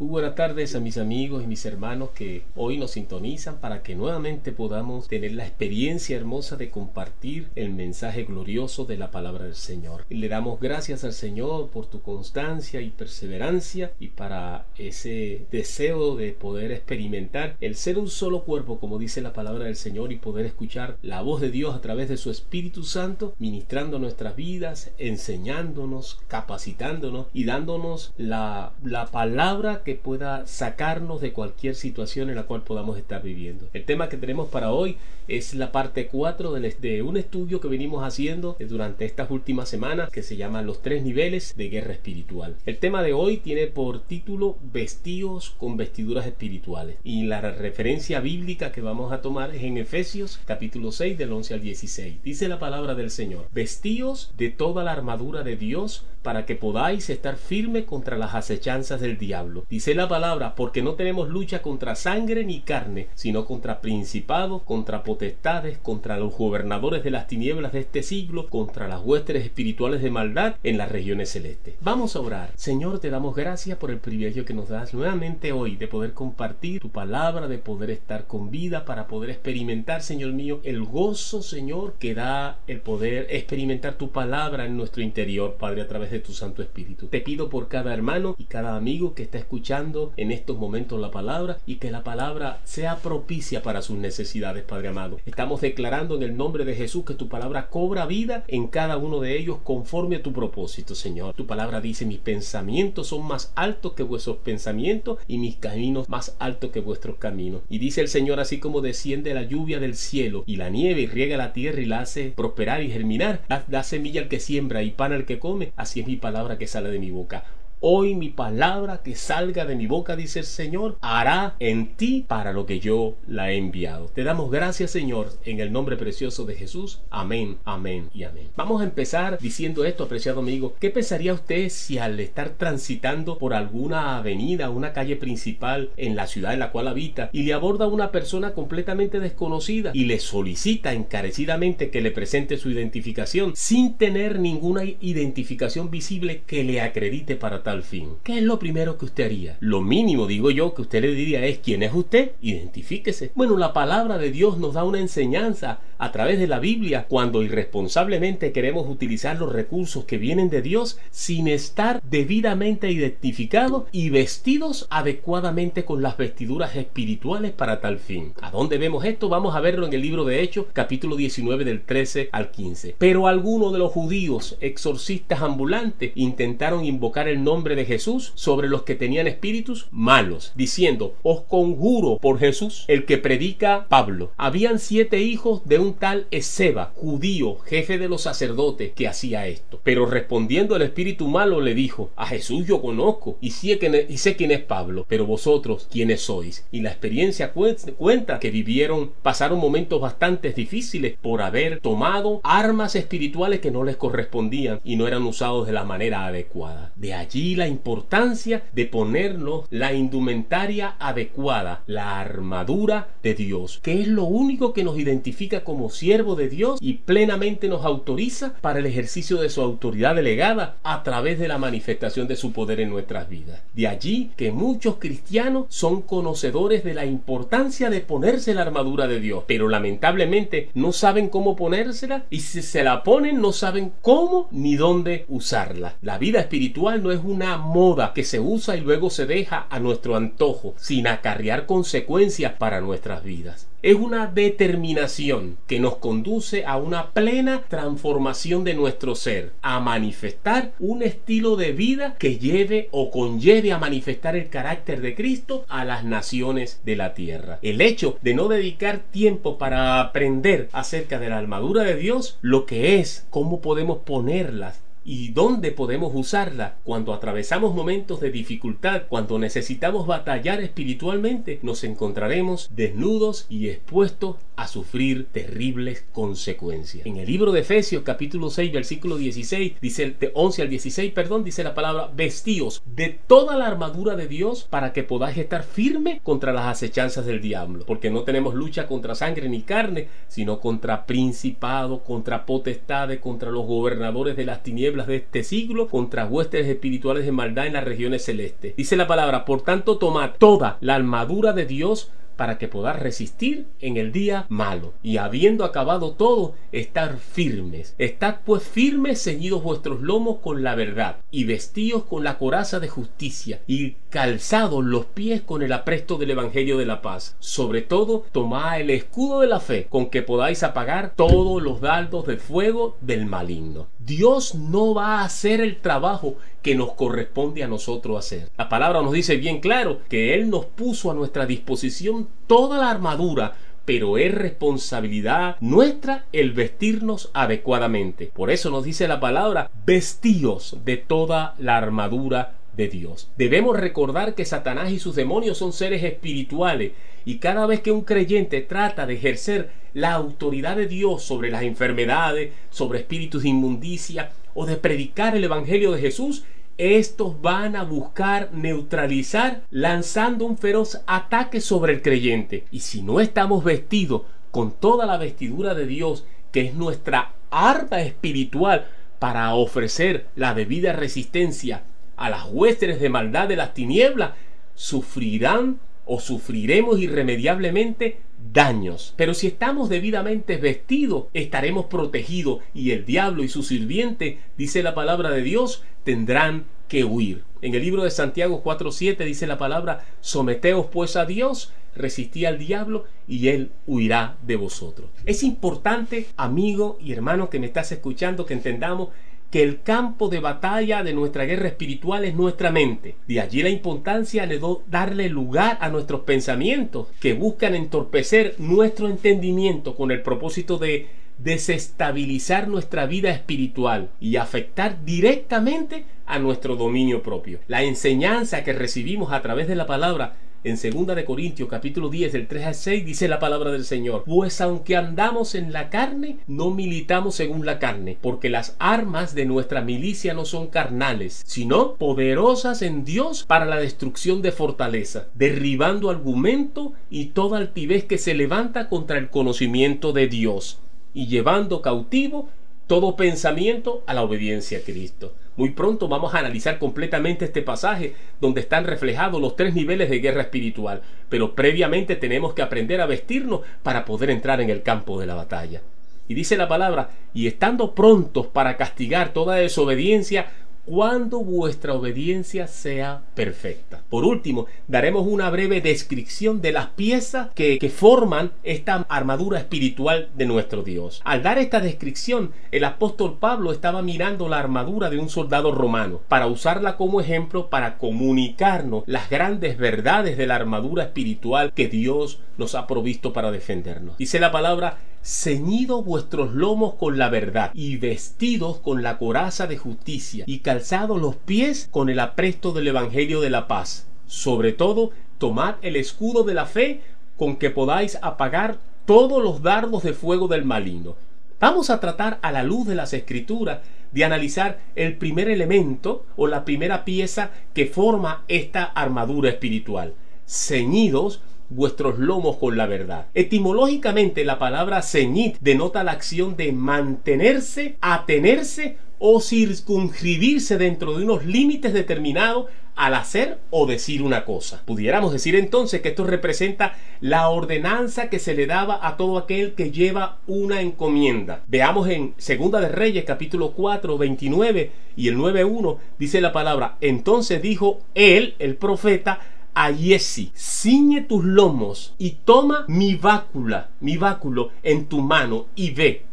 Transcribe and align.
Muy 0.00 0.08
buenas 0.08 0.34
tardes 0.34 0.74
a 0.74 0.80
mis 0.80 0.98
amigos 0.98 1.44
y 1.44 1.46
mis 1.46 1.64
hermanos 1.64 2.10
que 2.16 2.42
hoy 2.56 2.78
nos 2.78 2.90
sintonizan 2.90 3.60
para 3.60 3.84
que 3.84 3.94
nuevamente 3.94 4.50
podamos 4.50 5.06
tener 5.06 5.30
la 5.34 5.46
experiencia 5.46 6.16
hermosa 6.16 6.56
de 6.56 6.68
compartir 6.68 7.48
el 7.54 7.70
mensaje 7.70 8.24
glorioso 8.24 8.86
de 8.86 8.96
la 8.96 9.12
palabra 9.12 9.44
del 9.44 9.54
Señor. 9.54 10.04
Le 10.08 10.28
damos 10.28 10.58
gracias 10.58 11.04
al 11.04 11.12
Señor 11.12 11.68
por 11.68 11.86
tu 11.86 12.02
constancia 12.02 12.80
y 12.80 12.90
perseverancia 12.90 13.92
y 14.00 14.08
para 14.08 14.66
ese 14.76 15.46
deseo 15.52 16.16
de 16.16 16.32
poder 16.32 16.72
experimentar 16.72 17.56
el 17.60 17.76
ser 17.76 17.96
un 17.96 18.08
solo 18.08 18.42
cuerpo, 18.42 18.80
como 18.80 18.98
dice 18.98 19.20
la 19.20 19.32
palabra 19.32 19.66
del 19.66 19.76
Señor, 19.76 20.10
y 20.10 20.16
poder 20.16 20.44
escuchar 20.44 20.96
la 21.02 21.22
voz 21.22 21.40
de 21.40 21.52
Dios 21.52 21.72
a 21.72 21.80
través 21.80 22.08
de 22.08 22.16
su 22.16 22.32
Espíritu 22.32 22.82
Santo, 22.82 23.36
ministrando 23.38 24.00
nuestras 24.00 24.34
vidas, 24.34 24.90
enseñándonos, 24.98 26.18
capacitándonos 26.26 27.28
y 27.32 27.44
dándonos 27.44 28.12
la, 28.16 28.72
la 28.82 29.06
palabra 29.06 29.83
que 29.84 29.94
pueda 29.94 30.46
sacarnos 30.46 31.20
de 31.20 31.32
cualquier 31.32 31.74
situación 31.74 32.30
en 32.30 32.36
la 32.36 32.44
cual 32.44 32.62
podamos 32.62 32.98
estar 32.98 33.22
viviendo. 33.22 33.68
El 33.72 33.84
tema 33.84 34.08
que 34.08 34.16
tenemos 34.16 34.48
para 34.48 34.72
hoy 34.72 34.96
es 35.28 35.54
la 35.54 35.72
parte 35.72 36.06
4 36.08 36.52
de 36.52 37.02
un 37.02 37.16
estudio 37.16 37.60
que 37.60 37.68
venimos 37.68 38.04
haciendo 38.04 38.56
durante 38.68 39.04
estas 39.04 39.30
últimas 39.30 39.68
semanas 39.68 40.10
que 40.10 40.22
se 40.22 40.36
llama 40.36 40.62
Los 40.62 40.82
tres 40.82 41.02
niveles 41.02 41.54
de 41.56 41.68
guerra 41.68 41.92
espiritual. 41.92 42.56
El 42.66 42.78
tema 42.78 43.02
de 43.02 43.12
hoy 43.12 43.38
tiene 43.38 43.66
por 43.66 44.00
título 44.00 44.56
Vestidos 44.72 45.54
con 45.58 45.76
vestiduras 45.76 46.26
espirituales 46.26 46.96
y 47.04 47.24
la 47.24 47.40
referencia 47.40 48.20
bíblica 48.20 48.72
que 48.72 48.80
vamos 48.80 49.12
a 49.12 49.22
tomar 49.22 49.54
es 49.54 49.62
en 49.62 49.78
Efesios 49.78 50.40
capítulo 50.44 50.92
6 50.92 51.16
del 51.16 51.32
11 51.32 51.54
al 51.54 51.60
16. 51.60 52.22
Dice 52.22 52.48
la 52.48 52.58
palabra 52.58 52.94
del 52.94 53.10
Señor, 53.10 53.48
vestíos 53.52 54.32
de 54.36 54.50
toda 54.50 54.84
la 54.84 54.92
armadura 54.92 55.42
de 55.42 55.56
Dios 55.56 56.04
para 56.22 56.46
que 56.46 56.56
podáis 56.56 57.10
estar 57.10 57.36
firme 57.36 57.84
contra 57.84 58.16
las 58.16 58.34
acechanzas 58.34 59.00
del 59.00 59.18
diablo. 59.18 59.66
Dice 59.74 59.96
la 59.96 60.06
palabra, 60.06 60.54
porque 60.54 60.82
no 60.82 60.94
tenemos 60.94 61.28
lucha 61.28 61.60
contra 61.60 61.96
sangre 61.96 62.44
ni 62.44 62.60
carne, 62.60 63.08
sino 63.16 63.44
contra 63.44 63.80
principados, 63.80 64.62
contra 64.62 65.02
potestades, 65.02 65.78
contra 65.78 66.16
los 66.16 66.32
gobernadores 66.38 67.02
de 67.02 67.10
las 67.10 67.26
tinieblas 67.26 67.72
de 67.72 67.80
este 67.80 68.04
siglo, 68.04 68.48
contra 68.48 68.86
las 68.86 69.02
huestes 69.02 69.44
espirituales 69.44 70.00
de 70.00 70.12
maldad 70.12 70.54
en 70.62 70.78
las 70.78 70.92
regiones 70.92 71.30
celestes. 71.30 71.74
Vamos 71.80 72.14
a 72.14 72.20
orar. 72.20 72.52
Señor, 72.54 73.00
te 73.00 73.10
damos 73.10 73.34
gracias 73.34 73.76
por 73.76 73.90
el 73.90 73.98
privilegio 73.98 74.44
que 74.44 74.54
nos 74.54 74.68
das 74.68 74.94
nuevamente 74.94 75.50
hoy 75.50 75.74
de 75.74 75.88
poder 75.88 76.12
compartir 76.12 76.80
tu 76.80 76.90
palabra, 76.90 77.48
de 77.48 77.58
poder 77.58 77.90
estar 77.90 78.28
con 78.28 78.52
vida, 78.52 78.84
para 78.84 79.08
poder 79.08 79.30
experimentar, 79.30 80.02
Señor 80.02 80.34
mío, 80.34 80.60
el 80.62 80.84
gozo, 80.84 81.42
Señor, 81.42 81.94
que 81.98 82.14
da 82.14 82.58
el 82.68 82.80
poder 82.80 83.26
experimentar 83.28 83.94
tu 83.94 84.12
palabra 84.12 84.66
en 84.66 84.76
nuestro 84.76 85.02
interior, 85.02 85.56
Padre, 85.58 85.82
a 85.82 85.88
través 85.88 86.12
de 86.12 86.20
tu 86.20 86.32
Santo 86.32 86.62
Espíritu. 86.62 87.08
Te 87.08 87.20
pido 87.20 87.50
por 87.50 87.66
cada 87.66 87.92
hermano 87.92 88.36
y 88.38 88.44
cada 88.44 88.76
amigo 88.76 89.14
que 89.14 89.24
está 89.24 89.38
escuchando 89.38 89.63
en 89.64 90.30
estos 90.30 90.58
momentos 90.58 91.00
la 91.00 91.10
palabra 91.10 91.56
y 91.64 91.76
que 91.76 91.90
la 91.90 92.04
palabra 92.04 92.60
sea 92.64 92.96
propicia 92.96 93.62
para 93.62 93.80
sus 93.80 93.96
necesidades, 93.96 94.62
Padre 94.62 94.88
amado. 94.88 95.18
Estamos 95.24 95.62
declarando 95.62 96.16
en 96.16 96.22
el 96.22 96.36
nombre 96.36 96.66
de 96.66 96.74
Jesús 96.74 97.06
que 97.06 97.14
tu 97.14 97.30
palabra 97.30 97.68
cobra 97.70 98.04
vida 98.04 98.44
en 98.48 98.68
cada 98.68 98.98
uno 98.98 99.20
de 99.20 99.38
ellos 99.38 99.56
conforme 99.64 100.16
a 100.16 100.22
tu 100.22 100.34
propósito, 100.34 100.94
Señor. 100.94 101.34
Tu 101.34 101.46
palabra 101.46 101.80
dice, 101.80 102.04
mis 102.04 102.18
pensamientos 102.18 103.06
son 103.06 103.26
más 103.26 103.52
altos 103.54 103.94
que 103.94 104.02
vuestros 104.02 104.36
pensamientos 104.36 105.18
y 105.26 105.38
mis 105.38 105.56
caminos 105.56 106.10
más 106.10 106.36
altos 106.38 106.70
que 106.70 106.80
vuestros 106.80 107.16
caminos. 107.16 107.62
Y 107.70 107.78
dice 107.78 108.02
el 108.02 108.08
Señor, 108.08 108.40
así 108.40 108.58
como 108.58 108.82
desciende 108.82 109.32
la 109.32 109.44
lluvia 109.44 109.80
del 109.80 109.96
cielo 109.96 110.44
y 110.46 110.56
la 110.56 110.68
nieve 110.68 111.00
y 111.00 111.06
riega 111.06 111.38
la 111.38 111.54
tierra 111.54 111.80
y 111.80 111.86
la 111.86 112.00
hace 112.00 112.34
prosperar 112.36 112.82
y 112.82 112.90
germinar, 112.90 113.40
da, 113.48 113.64
da 113.66 113.82
semilla 113.82 114.20
al 114.20 114.28
que 114.28 114.40
siembra 114.40 114.82
y 114.82 114.90
pan 114.90 115.14
al 115.14 115.24
que 115.24 115.38
come, 115.38 115.72
así 115.74 116.00
es 116.00 116.06
mi 116.06 116.16
palabra 116.16 116.58
que 116.58 116.66
sale 116.66 116.90
de 116.90 116.98
mi 116.98 117.10
boca. 117.10 117.44
Hoy 117.80 118.14
mi 118.14 118.30
palabra 118.30 119.02
que 119.02 119.14
salga 119.14 119.66
de 119.66 119.76
mi 119.76 119.86
boca, 119.86 120.16
dice 120.16 120.38
el 120.38 120.46
Señor, 120.46 120.96
hará 121.02 121.54
en 121.58 121.96
ti 121.96 122.24
para 122.26 122.52
lo 122.52 122.64
que 122.64 122.80
yo 122.80 123.14
la 123.26 123.50
he 123.50 123.58
enviado. 123.58 124.06
Te 124.06 124.24
damos 124.24 124.50
gracias, 124.50 124.90
Señor, 124.90 125.30
en 125.44 125.60
el 125.60 125.70
nombre 125.70 125.96
precioso 125.96 126.46
de 126.46 126.54
Jesús. 126.54 127.02
Amén, 127.10 127.58
amén 127.64 128.08
y 128.14 128.24
amén. 128.24 128.48
Vamos 128.56 128.80
a 128.80 128.84
empezar 128.84 129.38
diciendo 129.38 129.84
esto, 129.84 130.04
apreciado 130.04 130.40
amigo. 130.40 130.74
¿Qué 130.80 130.88
pensaría 130.88 131.34
usted 131.34 131.68
si 131.68 131.98
al 131.98 132.18
estar 132.20 132.50
transitando 132.50 133.36
por 133.36 133.52
alguna 133.52 134.16
avenida, 134.16 134.70
una 134.70 134.94
calle 134.94 135.16
principal 135.16 135.90
en 135.96 136.16
la 136.16 136.26
ciudad 136.26 136.54
en 136.54 136.60
la 136.60 136.70
cual 136.70 136.88
habita 136.88 137.28
y 137.32 137.42
le 137.42 137.52
aborda 137.52 137.86
una 137.86 138.10
persona 138.10 138.54
completamente 138.54 139.20
desconocida 139.20 139.90
y 139.92 140.06
le 140.06 140.20
solicita 140.20 140.94
encarecidamente 140.94 141.90
que 141.90 142.00
le 142.00 142.10
presente 142.10 142.56
su 142.56 142.70
identificación 142.70 143.52
sin 143.54 143.94
tener 143.98 144.38
ninguna 144.38 144.84
identificación 144.84 145.90
visible 145.90 146.42
que 146.46 146.64
le 146.64 146.80
acredite 146.80 147.36
para 147.36 147.62
tal 147.62 147.73
fin. 147.82 148.10
¿Qué 148.22 148.38
es 148.38 148.44
lo 148.44 148.58
primero 148.58 148.96
que 148.98 149.06
usted 149.06 149.24
haría? 149.24 149.56
Lo 149.60 149.80
mínimo, 149.80 150.26
digo 150.26 150.50
yo, 150.50 150.74
que 150.74 150.82
usted 150.82 151.02
le 151.02 151.14
diría 151.14 151.44
es 151.44 151.58
¿quién 151.58 151.82
es 151.82 151.92
usted? 151.92 152.32
Identifíquese. 152.40 153.32
Bueno, 153.34 153.56
la 153.56 153.72
palabra 153.72 154.18
de 154.18 154.30
Dios 154.30 154.58
nos 154.58 154.74
da 154.74 154.84
una 154.84 155.00
enseñanza 155.00 155.80
a 156.04 156.12
través 156.12 156.38
de 156.38 156.46
la 156.46 156.58
Biblia 156.58 157.06
cuando 157.08 157.42
irresponsablemente 157.42 158.52
queremos 158.52 158.86
utilizar 158.86 159.38
los 159.38 159.50
recursos 159.50 160.04
que 160.04 160.18
vienen 160.18 160.50
de 160.50 160.60
Dios 160.60 160.98
sin 161.10 161.48
estar 161.48 162.02
debidamente 162.02 162.90
identificados 162.90 163.84
y 163.90 164.10
vestidos 164.10 164.86
adecuadamente 164.90 165.86
con 165.86 166.02
las 166.02 166.18
vestiduras 166.18 166.76
espirituales 166.76 167.52
para 167.52 167.80
tal 167.80 167.98
fin. 167.98 168.34
¿A 168.42 168.50
dónde 168.50 168.76
vemos 168.76 169.06
esto? 169.06 169.30
Vamos 169.30 169.56
a 169.56 169.60
verlo 169.60 169.86
en 169.86 169.94
el 169.94 170.02
libro 170.02 170.26
de 170.26 170.42
Hechos, 170.42 170.66
capítulo 170.74 171.16
19 171.16 171.64
del 171.64 171.80
13 171.80 172.28
al 172.32 172.50
15. 172.50 172.96
Pero 172.98 173.26
algunos 173.26 173.72
de 173.72 173.78
los 173.78 173.90
judíos 173.90 174.58
exorcistas 174.60 175.40
ambulantes 175.40 176.12
intentaron 176.16 176.84
invocar 176.84 177.28
el 177.28 177.42
nombre 177.42 177.76
de 177.76 177.86
Jesús 177.86 178.32
sobre 178.34 178.68
los 178.68 178.82
que 178.82 178.94
tenían 178.94 179.26
espíritus 179.26 179.88
malos, 179.90 180.52
diciendo, 180.54 181.14
os 181.22 181.40
conjuro 181.44 182.18
por 182.18 182.38
Jesús, 182.38 182.84
el 182.88 183.06
que 183.06 183.16
predica 183.16 183.86
Pablo. 183.88 184.32
Habían 184.36 184.78
siete 184.78 185.22
hijos 185.22 185.62
de 185.64 185.78
un 185.78 185.93
tal 185.94 186.26
Ezeba, 186.30 186.92
judío, 186.94 187.58
jefe 187.60 187.98
de 187.98 188.08
los 188.08 188.22
sacerdotes, 188.22 188.92
que 188.92 189.08
hacía 189.08 189.46
esto. 189.46 189.80
Pero 189.82 190.06
respondiendo 190.06 190.76
el 190.76 190.82
espíritu 190.82 191.28
malo 191.28 191.60
le 191.60 191.74
dijo, 191.74 192.10
a 192.16 192.26
Jesús 192.26 192.66
yo 192.66 192.80
conozco 192.80 193.36
y 193.40 193.50
sé 193.50 193.78
quién 193.78 193.94
es, 193.94 194.10
y 194.10 194.18
sé 194.18 194.36
quién 194.36 194.50
es 194.50 194.60
Pablo, 194.60 195.06
pero 195.08 195.26
vosotros 195.26 195.88
quiénes 195.90 196.22
sois. 196.22 196.66
Y 196.70 196.80
la 196.80 196.90
experiencia 196.90 197.52
cuenta 197.52 198.38
que 198.38 198.50
vivieron, 198.50 199.12
pasaron 199.22 199.58
momentos 199.58 200.00
bastante 200.00 200.52
difíciles 200.52 201.16
por 201.20 201.42
haber 201.42 201.80
tomado 201.80 202.40
armas 202.44 202.96
espirituales 202.96 203.60
que 203.60 203.70
no 203.70 203.84
les 203.84 203.96
correspondían 203.96 204.80
y 204.84 204.96
no 204.96 205.06
eran 205.06 205.22
usados 205.22 205.66
de 205.66 205.72
la 205.72 205.84
manera 205.84 206.26
adecuada. 206.26 206.92
De 206.96 207.14
allí 207.14 207.54
la 207.54 207.68
importancia 207.68 208.62
de 208.72 208.86
ponernos 208.86 209.66
la 209.70 209.92
indumentaria 209.92 210.96
adecuada, 210.98 211.82
la 211.86 212.20
armadura 212.20 213.08
de 213.22 213.34
Dios, 213.34 213.80
que 213.82 214.00
es 214.00 214.08
lo 214.08 214.24
único 214.24 214.72
que 214.72 214.84
nos 214.84 214.98
identifica 214.98 215.64
como 215.74 215.90
siervo 215.90 216.36
de 216.36 216.48
Dios 216.48 216.78
y 216.80 216.98
plenamente 216.98 217.66
nos 217.66 217.84
autoriza 217.84 218.54
para 218.60 218.78
el 218.78 218.86
ejercicio 218.86 219.38
de 219.38 219.48
su 219.50 219.60
autoridad 219.60 220.14
delegada 220.14 220.76
a 220.84 221.02
través 221.02 221.40
de 221.40 221.48
la 221.48 221.58
manifestación 221.58 222.28
de 222.28 222.36
su 222.36 222.52
poder 222.52 222.78
en 222.78 222.90
nuestras 222.90 223.28
vidas. 223.28 223.60
De 223.74 223.88
allí 223.88 224.30
que 224.36 224.52
muchos 224.52 224.98
cristianos 225.00 225.66
son 225.70 226.02
conocedores 226.02 226.84
de 226.84 226.94
la 226.94 227.06
importancia 227.06 227.90
de 227.90 228.02
ponerse 228.02 228.54
la 228.54 228.62
armadura 228.62 229.08
de 229.08 229.18
Dios, 229.18 229.42
pero 229.48 229.68
lamentablemente 229.68 230.68
no 230.74 230.92
saben 230.92 231.28
cómo 231.28 231.56
ponérsela 231.56 232.22
y 232.30 232.38
si 232.38 232.62
se 232.62 232.84
la 232.84 233.02
ponen 233.02 233.40
no 233.40 233.50
saben 233.50 233.90
cómo 234.00 234.46
ni 234.52 234.76
dónde 234.76 235.24
usarla. 235.28 235.96
La 236.02 236.18
vida 236.18 236.38
espiritual 236.38 237.02
no 237.02 237.10
es 237.10 237.18
una 237.24 237.56
moda 237.58 238.12
que 238.14 238.22
se 238.22 238.38
usa 238.38 238.76
y 238.76 238.80
luego 238.80 239.10
se 239.10 239.26
deja 239.26 239.66
a 239.70 239.80
nuestro 239.80 240.14
antojo, 240.14 240.74
sin 240.76 241.08
acarrear 241.08 241.66
consecuencias 241.66 242.52
para 242.52 242.80
nuestras 242.80 243.24
vidas. 243.24 243.66
Es 243.84 243.96
una 243.96 244.28
determinación 244.28 245.58
que 245.66 245.78
nos 245.78 245.96
conduce 245.96 246.64
a 246.64 246.78
una 246.78 247.10
plena 247.10 247.64
transformación 247.68 248.64
de 248.64 248.72
nuestro 248.72 249.14
ser, 249.14 249.52
a 249.60 249.78
manifestar 249.78 250.72
un 250.78 251.02
estilo 251.02 251.56
de 251.56 251.72
vida 251.72 252.16
que 252.18 252.38
lleve 252.38 252.88
o 252.92 253.10
conlleve 253.10 253.72
a 253.72 253.78
manifestar 253.78 254.36
el 254.36 254.48
carácter 254.48 255.02
de 255.02 255.14
Cristo 255.14 255.66
a 255.68 255.84
las 255.84 256.02
naciones 256.02 256.80
de 256.86 256.96
la 256.96 257.12
tierra. 257.12 257.58
El 257.60 257.82
hecho 257.82 258.16
de 258.22 258.32
no 258.32 258.48
dedicar 258.48 259.00
tiempo 259.00 259.58
para 259.58 260.00
aprender 260.00 260.70
acerca 260.72 261.18
de 261.18 261.28
la 261.28 261.36
armadura 261.36 261.82
de 261.82 261.96
Dios, 261.96 262.38
lo 262.40 262.64
que 262.64 263.00
es, 263.00 263.26
cómo 263.28 263.60
podemos 263.60 263.98
ponerlas, 263.98 264.80
y 265.04 265.32
dónde 265.32 265.70
podemos 265.70 266.12
usarla 266.14 266.76
cuando 266.82 267.12
atravesamos 267.12 267.74
momentos 267.74 268.20
de 268.20 268.30
dificultad, 268.30 269.02
cuando 269.08 269.38
necesitamos 269.38 270.06
batallar 270.06 270.62
espiritualmente, 270.62 271.58
nos 271.62 271.84
encontraremos 271.84 272.70
desnudos 272.74 273.46
y 273.48 273.68
expuestos 273.68 274.36
a 274.56 274.66
sufrir 274.68 275.26
terribles 275.26 276.04
consecuencias. 276.12 277.06
En 277.06 277.16
el 277.16 277.26
libro 277.26 277.52
de 277.52 277.60
Efesios 277.60 278.02
capítulo 278.02 278.50
6 278.50 278.72
versículo 278.72 279.16
16 279.16 279.74
dice 279.80 280.02
el 280.04 280.30
11 280.32 280.62
al 280.62 280.68
16, 280.70 281.12
perdón, 281.12 281.44
dice 281.44 281.64
la 281.64 281.74
palabra 281.74 282.10
vestíos 282.14 282.82
de 282.86 283.18
toda 283.26 283.56
la 283.56 283.66
armadura 283.66 284.16
de 284.16 284.28
Dios 284.28 284.66
para 284.70 284.92
que 284.92 285.02
podáis 285.02 285.36
estar 285.36 285.64
firme 285.64 286.20
contra 286.22 286.52
las 286.52 286.66
acechanzas 286.66 287.26
del 287.26 287.40
diablo, 287.40 287.84
porque 287.86 288.10
no 288.10 288.22
tenemos 288.22 288.54
lucha 288.54 288.86
contra 288.86 289.14
sangre 289.14 289.48
ni 289.48 289.62
carne, 289.62 290.08
sino 290.28 290.60
contra 290.60 291.04
principados, 291.04 292.02
contra 292.02 292.46
potestades, 292.46 293.20
contra 293.20 293.50
los 293.50 293.66
gobernadores 293.66 294.36
de 294.36 294.44
las 294.44 294.62
tinieblas 294.62 294.93
de 295.02 295.16
este 295.16 295.42
siglo 295.42 295.88
contra 295.88 296.26
huestes 296.26 296.66
espirituales 296.66 297.24
de 297.24 297.32
maldad 297.32 297.66
en 297.66 297.72
las 297.72 297.84
regiones 297.84 298.24
celestes. 298.24 298.76
Dice 298.76 298.96
la 298.96 299.08
palabra, 299.08 299.44
por 299.44 299.62
tanto, 299.62 299.98
tomad 299.98 300.30
toda 300.38 300.78
la 300.80 300.94
armadura 300.94 301.52
de 301.52 301.66
Dios 301.66 302.12
para 302.36 302.58
que 302.58 302.68
podáis 302.68 303.00
resistir 303.00 303.66
en 303.80 303.96
el 303.96 304.12
día 304.12 304.46
malo. 304.48 304.94
Y 305.02 305.16
habiendo 305.16 305.64
acabado 305.64 306.12
todo, 306.12 306.54
estar 306.72 307.18
firmes. 307.18 307.94
Estad 307.98 308.36
pues 308.44 308.62
firmes, 308.62 309.22
ceñidos 309.22 309.62
vuestros 309.62 310.00
lomos 310.00 310.38
con 310.38 310.62
la 310.62 310.74
verdad, 310.74 311.16
y 311.30 311.44
vestidos 311.44 312.04
con 312.04 312.24
la 312.24 312.38
coraza 312.38 312.80
de 312.80 312.88
justicia, 312.88 313.60
y 313.66 313.96
calzados 314.10 314.84
los 314.84 315.06
pies 315.06 315.42
con 315.42 315.62
el 315.62 315.72
apresto 315.72 316.16
del 316.18 316.30
Evangelio 316.30 316.78
de 316.78 316.86
la 316.86 317.02
paz. 317.02 317.36
Sobre 317.38 317.82
todo, 317.82 318.24
tomad 318.32 318.80
el 318.80 318.90
escudo 318.90 319.40
de 319.40 319.48
la 319.48 319.60
fe, 319.60 319.86
con 319.88 320.10
que 320.10 320.22
podáis 320.22 320.62
apagar 320.62 321.14
todos 321.16 321.62
los 321.62 321.80
dardos 321.80 322.26
de 322.26 322.36
fuego 322.36 322.96
del 323.00 323.26
maligno. 323.26 323.86
Dios 323.98 324.54
no 324.54 324.94
va 324.94 325.20
a 325.20 325.24
hacer 325.24 325.60
el 325.60 325.80
trabajo 325.80 326.36
que 326.64 326.74
nos 326.74 326.92
corresponde 326.92 327.62
a 327.62 327.68
nosotros 327.68 328.18
hacer. 328.18 328.48
La 328.56 328.68
palabra 328.68 329.02
nos 329.02 329.12
dice 329.12 329.36
bien 329.36 329.60
claro 329.60 330.00
que 330.08 330.34
Él 330.34 330.48
nos 330.48 330.64
puso 330.64 331.10
a 331.10 331.14
nuestra 331.14 331.44
disposición 331.44 332.23
toda 332.46 332.78
la 332.78 332.90
armadura 332.90 333.54
pero 333.84 334.16
es 334.16 334.32
responsabilidad 334.32 335.56
nuestra 335.60 336.24
el 336.32 336.52
vestirnos 336.52 337.30
adecuadamente. 337.34 338.30
Por 338.32 338.50
eso 338.50 338.70
nos 338.70 338.84
dice 338.84 339.06
la 339.08 339.20
palabra, 339.20 339.70
vestíos 339.84 340.78
de 340.84 340.96
toda 340.96 341.54
la 341.58 341.76
armadura 341.76 342.54
de 342.76 342.88
Dios. 342.88 343.30
Debemos 343.36 343.78
recordar 343.78 344.34
que 344.34 344.44
Satanás 344.44 344.90
y 344.90 344.98
sus 344.98 345.14
demonios 345.14 345.58
son 345.58 345.72
seres 345.72 346.02
espirituales 346.02 346.92
y 347.24 347.38
cada 347.38 347.66
vez 347.66 347.80
que 347.80 347.92
un 347.92 348.02
creyente 348.02 348.60
trata 348.62 349.06
de 349.06 349.14
ejercer 349.14 349.70
la 349.92 350.12
autoridad 350.12 350.76
de 350.76 350.86
Dios 350.86 351.22
sobre 351.22 351.50
las 351.50 351.62
enfermedades, 351.62 352.52
sobre 352.70 353.00
espíritus 353.00 353.42
de 353.42 353.50
inmundicia 353.50 354.32
o 354.54 354.66
de 354.66 354.76
predicar 354.76 355.36
el 355.36 355.44
Evangelio 355.44 355.92
de 355.92 356.00
Jesús, 356.00 356.44
estos 356.78 357.40
van 357.40 357.76
a 357.76 357.84
buscar 357.84 358.50
neutralizar 358.52 359.62
lanzando 359.70 360.44
un 360.44 360.58
feroz 360.58 361.00
ataque 361.06 361.60
sobre 361.60 361.92
el 361.92 362.02
creyente. 362.02 362.64
Y 362.70 362.80
si 362.80 363.02
no 363.02 363.20
estamos 363.20 363.64
vestidos 363.64 364.22
con 364.50 364.72
toda 364.72 365.06
la 365.06 365.16
vestidura 365.16 365.74
de 365.74 365.86
Dios, 365.86 366.24
que 366.52 366.62
es 366.62 366.74
nuestra 366.74 367.32
arma 367.50 368.02
espiritual 368.02 368.86
para 369.18 369.54
ofrecer 369.54 370.26
la 370.36 370.54
debida 370.54 370.92
resistencia 370.92 371.84
a 372.16 372.30
las 372.30 372.46
huestes 372.50 373.00
de 373.00 373.08
maldad 373.08 373.48
de 373.48 373.56
las 373.56 373.74
tinieblas, 373.74 374.32
sufrirán 374.74 375.78
o 376.06 376.20
sufriremos 376.20 377.00
irremediablemente 377.00 378.18
daños. 378.52 379.14
Pero 379.16 379.34
si 379.34 379.46
estamos 379.46 379.88
debidamente 379.88 380.56
vestidos, 380.56 381.26
estaremos 381.34 381.86
protegidos 381.86 382.60
y 382.74 382.90
el 382.90 383.04
diablo 383.04 383.42
y 383.42 383.48
su 383.48 383.62
sirviente, 383.62 384.38
dice 384.56 384.82
la 384.82 384.94
palabra 384.94 385.30
de 385.30 385.42
Dios, 385.42 385.82
tendrán 386.04 386.66
que 386.88 387.04
huir. 387.04 387.44
En 387.62 387.74
el 387.74 387.82
libro 387.82 388.04
de 388.04 388.10
Santiago 388.10 388.62
4.7 388.62 389.24
dice 389.24 389.46
la 389.46 389.58
palabra, 389.58 390.04
someteos 390.20 390.86
pues 390.86 391.16
a 391.16 391.24
Dios, 391.24 391.72
resistí 391.96 392.44
al 392.44 392.58
diablo 392.58 393.04
y 393.26 393.48
él 393.48 393.70
huirá 393.86 394.36
de 394.42 394.56
vosotros. 394.56 395.08
Es 395.24 395.42
importante, 395.42 396.26
amigo 396.36 396.98
y 397.00 397.12
hermano 397.12 397.48
que 397.48 397.60
me 397.60 397.66
estás 397.66 397.90
escuchando, 397.92 398.44
que 398.44 398.54
entendamos 398.54 399.08
que 399.50 399.62
el 399.62 399.82
campo 399.82 400.28
de 400.28 400.40
batalla 400.40 401.02
de 401.02 401.14
nuestra 401.14 401.44
guerra 401.44 401.68
espiritual 401.68 402.24
es 402.24 402.34
nuestra 402.34 402.70
mente. 402.70 403.16
De 403.28 403.40
allí 403.40 403.62
la 403.62 403.68
importancia 403.68 404.46
de 404.46 404.60
darle 404.88 405.28
lugar 405.28 405.78
a 405.80 405.88
nuestros 405.88 406.22
pensamientos 406.22 407.08
que 407.20 407.34
buscan 407.34 407.74
entorpecer 407.74 408.56
nuestro 408.58 409.08
entendimiento 409.08 409.94
con 409.94 410.10
el 410.10 410.22
propósito 410.22 410.78
de 410.78 411.06
desestabilizar 411.38 412.68
nuestra 412.68 413.06
vida 413.06 413.30
espiritual 413.30 414.10
y 414.20 414.36
afectar 414.36 415.04
directamente 415.04 416.04
a 416.26 416.38
nuestro 416.38 416.76
dominio 416.76 417.22
propio. 417.22 417.58
La 417.68 417.82
enseñanza 417.82 418.64
que 418.64 418.72
recibimos 418.72 419.32
a 419.32 419.42
través 419.42 419.68
de 419.68 419.74
la 419.74 419.86
palabra 419.86 420.36
en 420.64 420.76
2 420.76 421.14
de 421.14 421.24
Corintios 421.26 421.68
capítulo 421.68 422.08
10 422.08 422.32
del 422.32 422.48
3 422.48 422.66
al 422.66 422.74
6 422.74 423.04
dice 423.04 423.28
la 423.28 423.38
palabra 423.38 423.70
del 423.70 423.84
Señor, 423.84 424.24
pues 424.24 424.62
aunque 424.62 424.96
andamos 424.96 425.54
en 425.54 425.74
la 425.74 425.90
carne, 425.90 426.38
no 426.46 426.70
militamos 426.70 427.34
según 427.34 427.66
la 427.66 427.78
carne, 427.78 428.16
porque 428.18 428.48
las 428.48 428.74
armas 428.78 429.34
de 429.34 429.44
nuestra 429.44 429.82
milicia 429.82 430.32
no 430.32 430.46
son 430.46 430.68
carnales, 430.68 431.42
sino 431.46 431.96
poderosas 431.96 432.80
en 432.80 433.04
Dios 433.04 433.44
para 433.44 433.66
la 433.66 433.76
destrucción 433.76 434.40
de 434.40 434.52
fortaleza, 434.52 435.28
derribando 435.34 436.08
argumento 436.08 436.94
y 437.10 437.26
toda 437.26 437.58
altivez 437.58 438.04
que 438.04 438.16
se 438.16 438.32
levanta 438.32 438.88
contra 438.88 439.18
el 439.18 439.28
conocimiento 439.28 440.14
de 440.14 440.28
Dios 440.28 440.80
y 441.12 441.26
llevando 441.26 441.82
cautivo 441.82 442.48
todo 442.86 443.16
pensamiento 443.16 444.02
a 444.06 444.14
la 444.14 444.22
obediencia 444.22 444.78
a 444.78 444.82
Cristo. 444.82 445.34
Muy 445.56 445.70
pronto 445.70 446.08
vamos 446.08 446.34
a 446.34 446.40
analizar 446.40 446.78
completamente 446.78 447.44
este 447.44 447.62
pasaje 447.62 448.14
donde 448.40 448.60
están 448.60 448.84
reflejados 448.84 449.40
los 449.40 449.56
tres 449.56 449.74
niveles 449.74 450.10
de 450.10 450.18
guerra 450.18 450.42
espiritual, 450.42 451.02
pero 451.28 451.54
previamente 451.54 452.16
tenemos 452.16 452.54
que 452.54 452.62
aprender 452.62 453.00
a 453.00 453.06
vestirnos 453.06 453.60
para 453.82 454.04
poder 454.04 454.30
entrar 454.30 454.60
en 454.60 454.70
el 454.70 454.82
campo 454.82 455.18
de 455.18 455.26
la 455.26 455.34
batalla. 455.34 455.80
Y 456.26 456.34
dice 456.34 456.56
la 456.56 456.68
palabra, 456.68 457.10
y 457.32 457.46
estando 457.46 457.94
prontos 457.94 458.46
para 458.46 458.76
castigar 458.76 459.32
toda 459.32 459.56
desobediencia, 459.56 460.50
cuando 460.86 461.40
vuestra 461.40 461.94
obediencia 461.94 462.66
sea 462.66 463.22
perfecta. 463.34 464.02
Por 464.10 464.24
último, 464.24 464.66
daremos 464.86 465.26
una 465.26 465.48
breve 465.50 465.80
descripción 465.80 466.60
de 466.60 466.72
las 466.72 466.86
piezas 466.88 467.48
que, 467.54 467.78
forman 467.94 468.50
esta 468.64 469.06
armadura 469.08 469.58
espiritual 469.58 470.28
de 470.34 470.46
nuestro 470.46 470.82
Dios. 470.82 471.20
Al 471.24 471.42
dar 471.42 471.58
esta 471.58 471.80
descripción, 471.80 472.50
el 472.72 472.84
apóstol 472.84 473.38
Pablo 473.38 473.72
estaba 473.72 474.02
mirando 474.02 474.48
la 474.48 474.58
armadura 474.58 475.10
de 475.10 475.18
un 475.18 475.28
soldado 475.28 475.70
romano 475.70 476.20
para 476.28 476.46
usarla 476.46 476.96
como 476.96 477.20
ejemplo 477.20 477.68
para 477.70 477.98
comunicarnos 477.98 479.04
las 479.06 479.30
grandes 479.30 479.78
verdades 479.78 480.36
de 480.36 480.46
la 480.46 480.56
armadura 480.56 481.04
espiritual 481.04 481.72
que 481.72 481.88
Dios 481.88 482.40
nos 482.58 482.74
ha 482.74 482.86
provisto 482.86 483.32
para 483.32 483.50
defendernos. 483.50 484.16
Dice 484.16 484.40
la 484.40 484.50
palabra 484.50 484.98
ceñidos 485.24 486.04
vuestros 486.04 486.52
lomos 486.52 486.94
con 486.94 487.16
la 487.16 487.30
verdad 487.30 487.70
y 487.72 487.96
vestidos 487.96 488.78
con 488.80 489.02
la 489.02 489.16
coraza 489.16 489.66
de 489.66 489.78
justicia 489.78 490.44
y 490.46 490.58
calzados 490.58 491.18
los 491.18 491.34
pies 491.34 491.88
con 491.90 492.10
el 492.10 492.20
apresto 492.20 492.72
del 492.72 492.88
Evangelio 492.88 493.40
de 493.40 493.48
la 493.48 493.66
paz. 493.66 494.06
Sobre 494.26 494.72
todo, 494.72 495.12
tomad 495.38 495.76
el 495.80 495.96
escudo 495.96 496.44
de 496.44 496.52
la 496.52 496.66
fe 496.66 497.00
con 497.38 497.56
que 497.56 497.70
podáis 497.70 498.18
apagar 498.20 498.76
todos 499.06 499.42
los 499.42 499.62
dardos 499.62 500.02
de 500.02 500.12
fuego 500.12 500.46
del 500.46 500.66
maligno. 500.66 501.16
Vamos 501.58 501.88
a 501.88 502.00
tratar 502.00 502.38
a 502.42 502.52
la 502.52 502.62
luz 502.62 502.86
de 502.86 502.94
las 502.94 503.14
escrituras 503.14 503.78
de 504.12 504.24
analizar 504.24 504.80
el 504.94 505.16
primer 505.16 505.48
elemento 505.48 506.26
o 506.36 506.46
la 506.46 506.66
primera 506.66 507.06
pieza 507.06 507.50
que 507.72 507.86
forma 507.86 508.44
esta 508.48 508.84
armadura 508.84 509.48
espiritual. 509.48 510.12
Ceñidos 510.46 511.40
vuestros 511.68 512.18
lomos 512.18 512.56
con 512.56 512.76
la 512.76 512.86
verdad. 512.86 513.26
Etimológicamente 513.34 514.44
la 514.44 514.58
palabra 514.58 515.02
ceñid 515.02 515.56
denota 515.60 516.04
la 516.04 516.12
acción 516.12 516.56
de 516.56 516.72
mantenerse, 516.72 517.96
atenerse 518.00 518.96
o 519.18 519.40
circunscribirse 519.40 520.76
dentro 520.76 521.16
de 521.16 521.24
unos 521.24 521.44
límites 521.46 521.92
determinados 521.92 522.66
al 522.96 523.14
hacer 523.14 523.58
o 523.70 523.86
decir 523.86 524.22
una 524.22 524.44
cosa. 524.44 524.82
Pudiéramos 524.84 525.32
decir 525.32 525.56
entonces 525.56 526.00
que 526.00 526.10
esto 526.10 526.24
representa 526.24 526.94
la 527.20 527.48
ordenanza 527.48 528.28
que 528.28 528.38
se 528.38 528.54
le 528.54 528.66
daba 528.66 529.06
a 529.06 529.16
todo 529.16 529.38
aquel 529.38 529.74
que 529.74 529.90
lleva 529.90 530.38
una 530.46 530.80
encomienda. 530.80 531.62
Veamos 531.66 532.08
en 532.08 532.34
Segunda 532.36 532.80
de 532.80 532.88
Reyes 532.88 533.24
capítulo 533.24 533.72
4, 533.72 534.16
29 534.16 534.90
y 535.16 535.28
el 535.28 535.36
9.1 535.36 535.98
dice 536.18 536.40
la 536.40 536.52
palabra, 536.52 536.96
entonces 537.00 537.62
dijo 537.62 538.00
él, 538.14 538.54
el 538.58 538.76
profeta, 538.76 539.40
a 539.74 539.90
Yesi, 539.90 540.52
ciñe 540.54 541.22
tus 541.22 541.44
lomos 541.44 542.14
y 542.18 542.36
toma 542.44 542.84
mi 542.88 543.16
bácula, 543.16 543.90
mi 544.00 544.16
báculo 544.16 544.70
en 544.82 545.06
tu 545.06 545.20
mano 545.20 545.66
y 545.74 545.90
ve. 545.90 546.24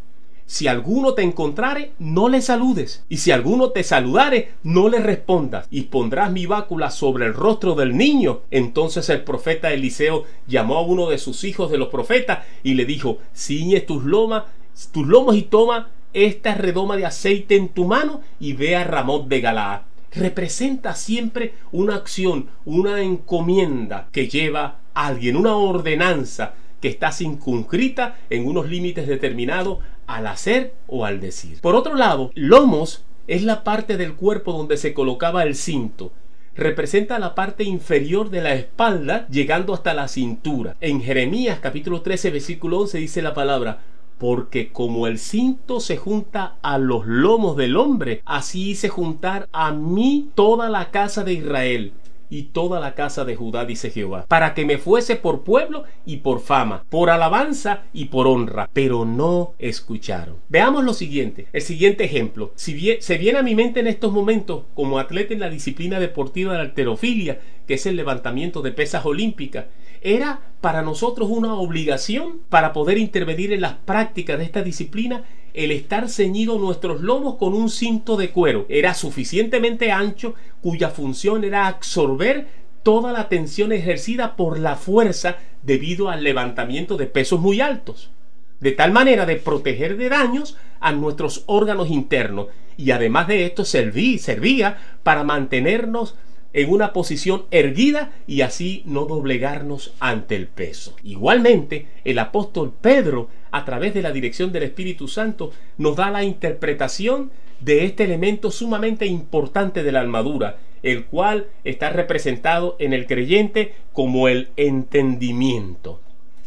Si 0.45 0.67
alguno 0.67 1.13
te 1.13 1.21
encontrare, 1.21 1.93
no 1.97 2.27
le 2.27 2.41
saludes. 2.41 3.05
Y 3.07 3.17
si 3.17 3.31
alguno 3.31 3.69
te 3.69 3.83
saludare, 3.83 4.51
no 4.63 4.89
le 4.89 4.99
respondas. 4.99 5.65
Y 5.71 5.83
pondrás 5.83 6.29
mi 6.29 6.45
bácula 6.45 6.91
sobre 6.91 7.25
el 7.25 7.33
rostro 7.33 7.73
del 7.73 7.95
niño. 7.95 8.41
Entonces 8.51 9.07
el 9.09 9.23
profeta 9.23 9.71
Eliseo 9.71 10.25
llamó 10.47 10.75
a 10.77 10.81
uno 10.81 11.09
de 11.09 11.19
sus 11.19 11.45
hijos 11.45 11.71
de 11.71 11.77
los 11.77 11.87
profetas 11.87 12.39
y 12.63 12.73
le 12.73 12.83
dijo, 12.83 13.19
ciñe 13.33 13.79
tus 13.79 14.03
lomas, 14.03 14.43
tus 14.91 15.07
lomos 15.07 15.37
y 15.37 15.43
toma 15.43 15.89
esta 16.11 16.53
redoma 16.55 16.97
de 16.97 17.05
aceite 17.05 17.55
en 17.55 17.69
tu 17.69 17.85
mano 17.85 18.19
y 18.37 18.51
ve 18.51 18.75
a 18.75 18.83
Ramón 18.83 19.29
de 19.29 19.39
Galaad 19.39 19.90
representa 20.11 20.95
siempre 20.95 21.53
una 21.71 21.95
acción, 21.95 22.49
una 22.65 23.01
encomienda 23.01 24.09
que 24.11 24.27
lleva 24.27 24.79
a 24.93 25.07
alguien, 25.07 25.35
una 25.35 25.55
ordenanza 25.55 26.53
que 26.81 26.89
está 26.89 27.11
circunscrita 27.11 28.15
en 28.29 28.45
unos 28.45 28.67
límites 28.69 29.07
determinados 29.07 29.79
al 30.07 30.27
hacer 30.27 30.73
o 30.87 31.05
al 31.05 31.21
decir. 31.21 31.59
Por 31.61 31.75
otro 31.75 31.95
lado, 31.95 32.31
lomos 32.33 33.05
es 33.27 33.43
la 33.43 33.63
parte 33.63 33.97
del 33.97 34.15
cuerpo 34.15 34.51
donde 34.51 34.77
se 34.77 34.93
colocaba 34.93 35.43
el 35.43 35.55
cinto. 35.55 36.11
Representa 36.53 37.17
la 37.17 37.33
parte 37.33 37.63
inferior 37.63 38.29
de 38.29 38.41
la 38.41 38.53
espalda 38.53 39.25
llegando 39.29 39.73
hasta 39.73 39.93
la 39.93 40.09
cintura. 40.09 40.75
En 40.81 41.01
Jeremías 41.01 41.59
capítulo 41.61 42.01
13 42.01 42.31
versículo 42.31 42.79
11 42.79 42.97
dice 42.97 43.21
la 43.21 43.33
palabra, 43.33 43.79
porque 44.21 44.71
como 44.71 45.07
el 45.07 45.17
cinto 45.17 45.79
se 45.79 45.97
junta 45.97 46.57
a 46.61 46.77
los 46.77 47.07
lomos 47.07 47.57
del 47.57 47.75
hombre, 47.75 48.21
así 48.23 48.69
hice 48.69 48.87
juntar 48.87 49.49
a 49.51 49.71
mí 49.71 50.29
toda 50.35 50.69
la 50.69 50.91
casa 50.91 51.23
de 51.23 51.33
Israel 51.33 51.93
y 52.29 52.43
toda 52.43 52.79
la 52.79 52.93
casa 52.93 53.25
de 53.25 53.35
Judá, 53.35 53.65
dice 53.65 53.89
Jehová, 53.89 54.27
para 54.27 54.53
que 54.53 54.63
me 54.63 54.77
fuese 54.77 55.15
por 55.15 55.41
pueblo 55.41 55.85
y 56.05 56.17
por 56.17 56.39
fama, 56.39 56.85
por 56.87 57.09
alabanza 57.09 57.81
y 57.93 58.05
por 58.05 58.27
honra, 58.27 58.69
pero 58.71 59.05
no 59.05 59.55
escucharon. 59.57 60.35
Veamos 60.49 60.83
lo 60.83 60.93
siguiente, 60.93 61.47
el 61.51 61.63
siguiente 61.63 62.03
ejemplo. 62.03 62.51
Si 62.53 62.75
bien, 62.75 63.01
se 63.01 63.17
viene 63.17 63.39
a 63.39 63.43
mi 63.43 63.55
mente 63.55 63.79
en 63.79 63.87
estos 63.87 64.13
momentos 64.13 64.65
como 64.75 64.99
atleta 64.99 65.33
en 65.33 65.39
la 65.39 65.49
disciplina 65.49 65.99
deportiva 65.99 66.51
de 66.51 66.59
la 66.59 66.65
alterofilia, 66.65 67.41
que 67.65 67.73
es 67.73 67.87
el 67.87 67.95
levantamiento 67.95 68.61
de 68.61 68.71
pesas 68.71 69.03
olímpicas, 69.03 69.65
era 70.01 70.41
para 70.61 70.81
nosotros 70.81 71.29
una 71.29 71.55
obligación 71.55 72.39
para 72.49 72.73
poder 72.73 72.97
intervenir 72.97 73.53
en 73.53 73.61
las 73.61 73.73
prácticas 73.73 74.37
de 74.37 74.45
esta 74.45 74.61
disciplina 74.61 75.23
el 75.53 75.71
estar 75.71 76.09
ceñido 76.09 76.57
nuestros 76.59 77.01
lomos 77.01 77.35
con 77.35 77.53
un 77.53 77.69
cinto 77.69 78.17
de 78.17 78.31
cuero. 78.31 78.65
Era 78.69 78.93
suficientemente 78.93 79.91
ancho 79.91 80.35
cuya 80.61 80.89
función 80.89 81.43
era 81.43 81.67
absorber 81.67 82.47
toda 82.83 83.11
la 83.11 83.29
tensión 83.29 83.71
ejercida 83.71 84.35
por 84.35 84.59
la 84.59 84.75
fuerza 84.75 85.37
debido 85.63 86.09
al 86.09 86.23
levantamiento 86.23 86.97
de 86.97 87.05
pesos 87.05 87.39
muy 87.39 87.61
altos. 87.61 88.11
De 88.59 88.71
tal 88.71 88.91
manera 88.91 89.25
de 89.25 89.37
proteger 89.37 89.97
de 89.97 90.09
daños 90.09 90.57
a 90.79 90.91
nuestros 90.91 91.43
órganos 91.47 91.89
internos. 91.89 92.47
Y 92.77 92.91
además 92.91 93.27
de 93.27 93.45
esto 93.45 93.65
servía, 93.65 94.17
servía 94.19 94.77
para 95.03 95.23
mantenernos 95.23 96.15
en 96.53 96.69
una 96.69 96.93
posición 96.93 97.45
erguida 97.51 98.13
y 98.27 98.41
así 98.41 98.83
no 98.85 99.05
doblegarnos 99.05 99.93
ante 99.99 100.35
el 100.35 100.47
peso. 100.47 100.95
Igualmente, 101.03 101.87
el 102.03 102.19
apóstol 102.19 102.73
Pedro, 102.79 103.29
a 103.51 103.65
través 103.65 103.93
de 103.93 104.01
la 104.01 104.11
dirección 104.11 104.51
del 104.51 104.63
Espíritu 104.63 105.07
Santo, 105.07 105.51
nos 105.77 105.95
da 105.95 106.11
la 106.11 106.23
interpretación 106.23 107.31
de 107.59 107.85
este 107.85 108.03
elemento 108.03 108.51
sumamente 108.51 109.05
importante 109.05 109.83
de 109.83 109.91
la 109.91 110.01
armadura, 110.01 110.57
el 110.83 111.05
cual 111.05 111.47
está 111.63 111.89
representado 111.91 112.75
en 112.79 112.93
el 112.93 113.05
creyente 113.05 113.75
como 113.93 114.27
el 114.27 114.49
entendimiento. 114.57 116.01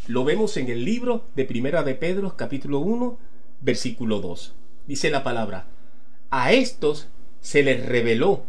Lo 0.06 0.24
vemos 0.24 0.56
en 0.56 0.68
el 0.68 0.84
libro 0.84 1.24
de 1.34 1.44
Primera 1.44 1.82
de 1.82 1.94
Pedro, 1.94 2.36
capítulo 2.36 2.80
1, 2.80 3.16
versículo 3.60 4.20
2. 4.20 4.54
Dice 4.86 5.10
la 5.10 5.22
palabra, 5.22 5.66
a 6.30 6.52
estos 6.52 7.08
se 7.40 7.62
les 7.62 7.86
reveló 7.86 8.42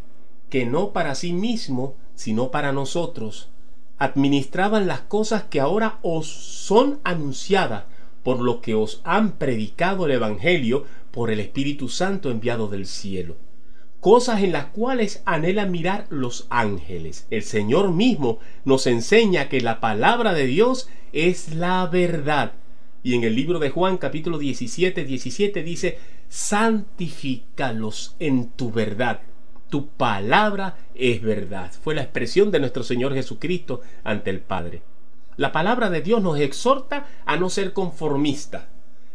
que 0.49 0.65
no 0.65 0.91
para 0.91 1.15
sí 1.15 1.33
mismo, 1.33 1.95
sino 2.15 2.51
para 2.51 2.71
nosotros, 2.71 3.49
administraban 3.97 4.87
las 4.87 5.01
cosas 5.01 5.43
que 5.43 5.59
ahora 5.59 5.99
os 6.01 6.27
son 6.27 6.99
anunciadas, 7.03 7.85
por 8.23 8.41
lo 8.41 8.61
que 8.61 8.73
os 8.75 9.01
han 9.03 9.33
predicado 9.33 10.05
el 10.05 10.13
Evangelio 10.13 10.85
por 11.11 11.31
el 11.31 11.39
Espíritu 11.39 11.89
Santo 11.89 12.31
enviado 12.31 12.67
del 12.67 12.87
cielo. 12.87 13.37
Cosas 13.99 14.43
en 14.43 14.51
las 14.51 14.65
cuales 14.67 15.23
anhelan 15.25 15.71
mirar 15.71 16.05
los 16.09 16.45
ángeles. 16.49 17.25
El 17.31 17.43
Señor 17.43 17.91
mismo 17.91 18.39
nos 18.63 18.87
enseña 18.87 19.49
que 19.49 19.61
la 19.61 19.79
palabra 19.79 20.33
de 20.33 20.45
Dios 20.45 20.89
es 21.11 21.55
la 21.55 21.87
verdad. 21.87 22.53
Y 23.03 23.15
en 23.15 23.23
el 23.23 23.35
libro 23.35 23.59
de 23.59 23.69
Juan 23.69 23.97
capítulo 23.97 24.37
17, 24.37 25.05
17 25.05 25.63
dice, 25.63 25.97
santifícalos 26.29 28.15
en 28.19 28.49
tu 28.49 28.71
verdad 28.71 29.21
tu 29.69 29.87
palabra 29.87 30.77
es 30.93 31.21
verdad. 31.21 31.71
Fue 31.83 31.95
la 31.95 32.01
expresión 32.01 32.51
de 32.51 32.59
nuestro 32.59 32.83
Señor 32.83 33.13
Jesucristo 33.13 33.81
ante 34.03 34.29
el 34.29 34.39
Padre. 34.39 34.81
La 35.37 35.51
palabra 35.51 35.89
de 35.89 36.01
Dios 36.01 36.21
nos 36.21 36.39
exhorta 36.39 37.07
a 37.25 37.35
no 37.35 37.49
ser 37.49 37.73
conformistas. 37.73 38.63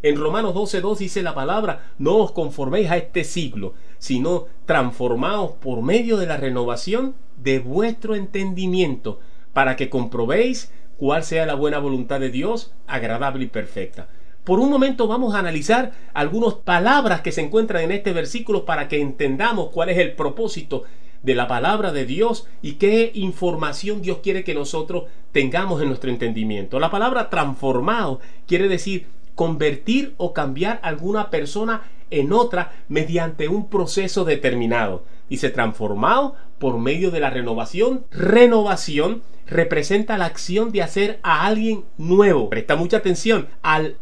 En 0.03 0.17
Romanos 0.17 0.55
12.2 0.55 0.97
dice 0.99 1.23
la 1.23 1.35
palabra, 1.35 1.93
no 1.99 2.17
os 2.17 2.33
conforméis 2.33 2.91
a 2.91 2.97
este 2.97 3.23
siglo, 3.25 3.75
sino 3.99 4.47
transformaos 4.65 5.53
por 5.53 5.83
medio 5.83 6.17
de 6.17 6.27
la 6.27 6.39
renovación 6.39 7.15
de 7.37 7.59
vuestro 7.59 8.15
entendimiento, 8.15 9.21
para 9.53 9.77
que 9.77 9.91
comprobéis 9.91 10.73
cuál 10.97 11.25
sea 11.25 11.45
la 11.45 11.55
buena 11.55 11.79
voluntad 11.79 12.21
de 12.21 12.31
Dios, 12.31 12.73
agradable 12.87 13.45
y 13.45 13.49
perfecta. 13.49 14.09
Por 14.51 14.59
un 14.59 14.69
momento 14.69 15.07
vamos 15.07 15.33
a 15.33 15.39
analizar 15.39 15.93
algunas 16.13 16.55
palabras 16.55 17.21
que 17.21 17.31
se 17.31 17.41
encuentran 17.41 17.85
en 17.85 17.93
este 17.93 18.13
versículo 18.13 18.65
para 18.65 18.89
que 18.89 19.01
entendamos 19.01 19.69
cuál 19.69 19.91
es 19.91 19.99
el 19.99 20.15
propósito 20.15 20.83
de 21.23 21.37
la 21.37 21.47
palabra 21.47 21.93
de 21.93 22.05
Dios 22.05 22.49
y 22.61 22.73
qué 22.73 23.13
información 23.15 24.03
Dios 24.03 24.19
quiere 24.25 24.43
que 24.43 24.53
nosotros 24.53 25.05
tengamos 25.31 25.81
en 25.81 25.87
nuestro 25.87 26.11
entendimiento. 26.11 26.81
La 26.81 26.91
palabra 26.91 27.31
transformado 27.31 28.19
quiere 28.49 28.67
decir 28.67 29.07
convertir 29.37 30.15
o 30.17 30.33
cambiar 30.33 30.81
alguna 30.83 31.31
persona 31.31 31.83
en 32.11 32.33
otra 32.33 32.73
mediante 32.89 33.47
un 33.47 33.69
proceso 33.69 34.25
determinado. 34.25 35.05
Se 35.31 35.51
transformado 35.51 36.35
por 36.61 36.79
medio 36.79 37.11
de 37.11 37.19
la 37.19 37.31
renovación, 37.31 38.05
renovación 38.13 39.23
representa 39.51 40.17
la 40.17 40.27
acción 40.27 40.71
de 40.71 40.83
hacer 40.83 41.19
a 41.23 41.47
alguien 41.47 41.85
nuevo. 41.99 42.49
Presta 42.49 42.77
mucha 42.77 42.99
atención 42.99 43.49
al, 43.63 43.97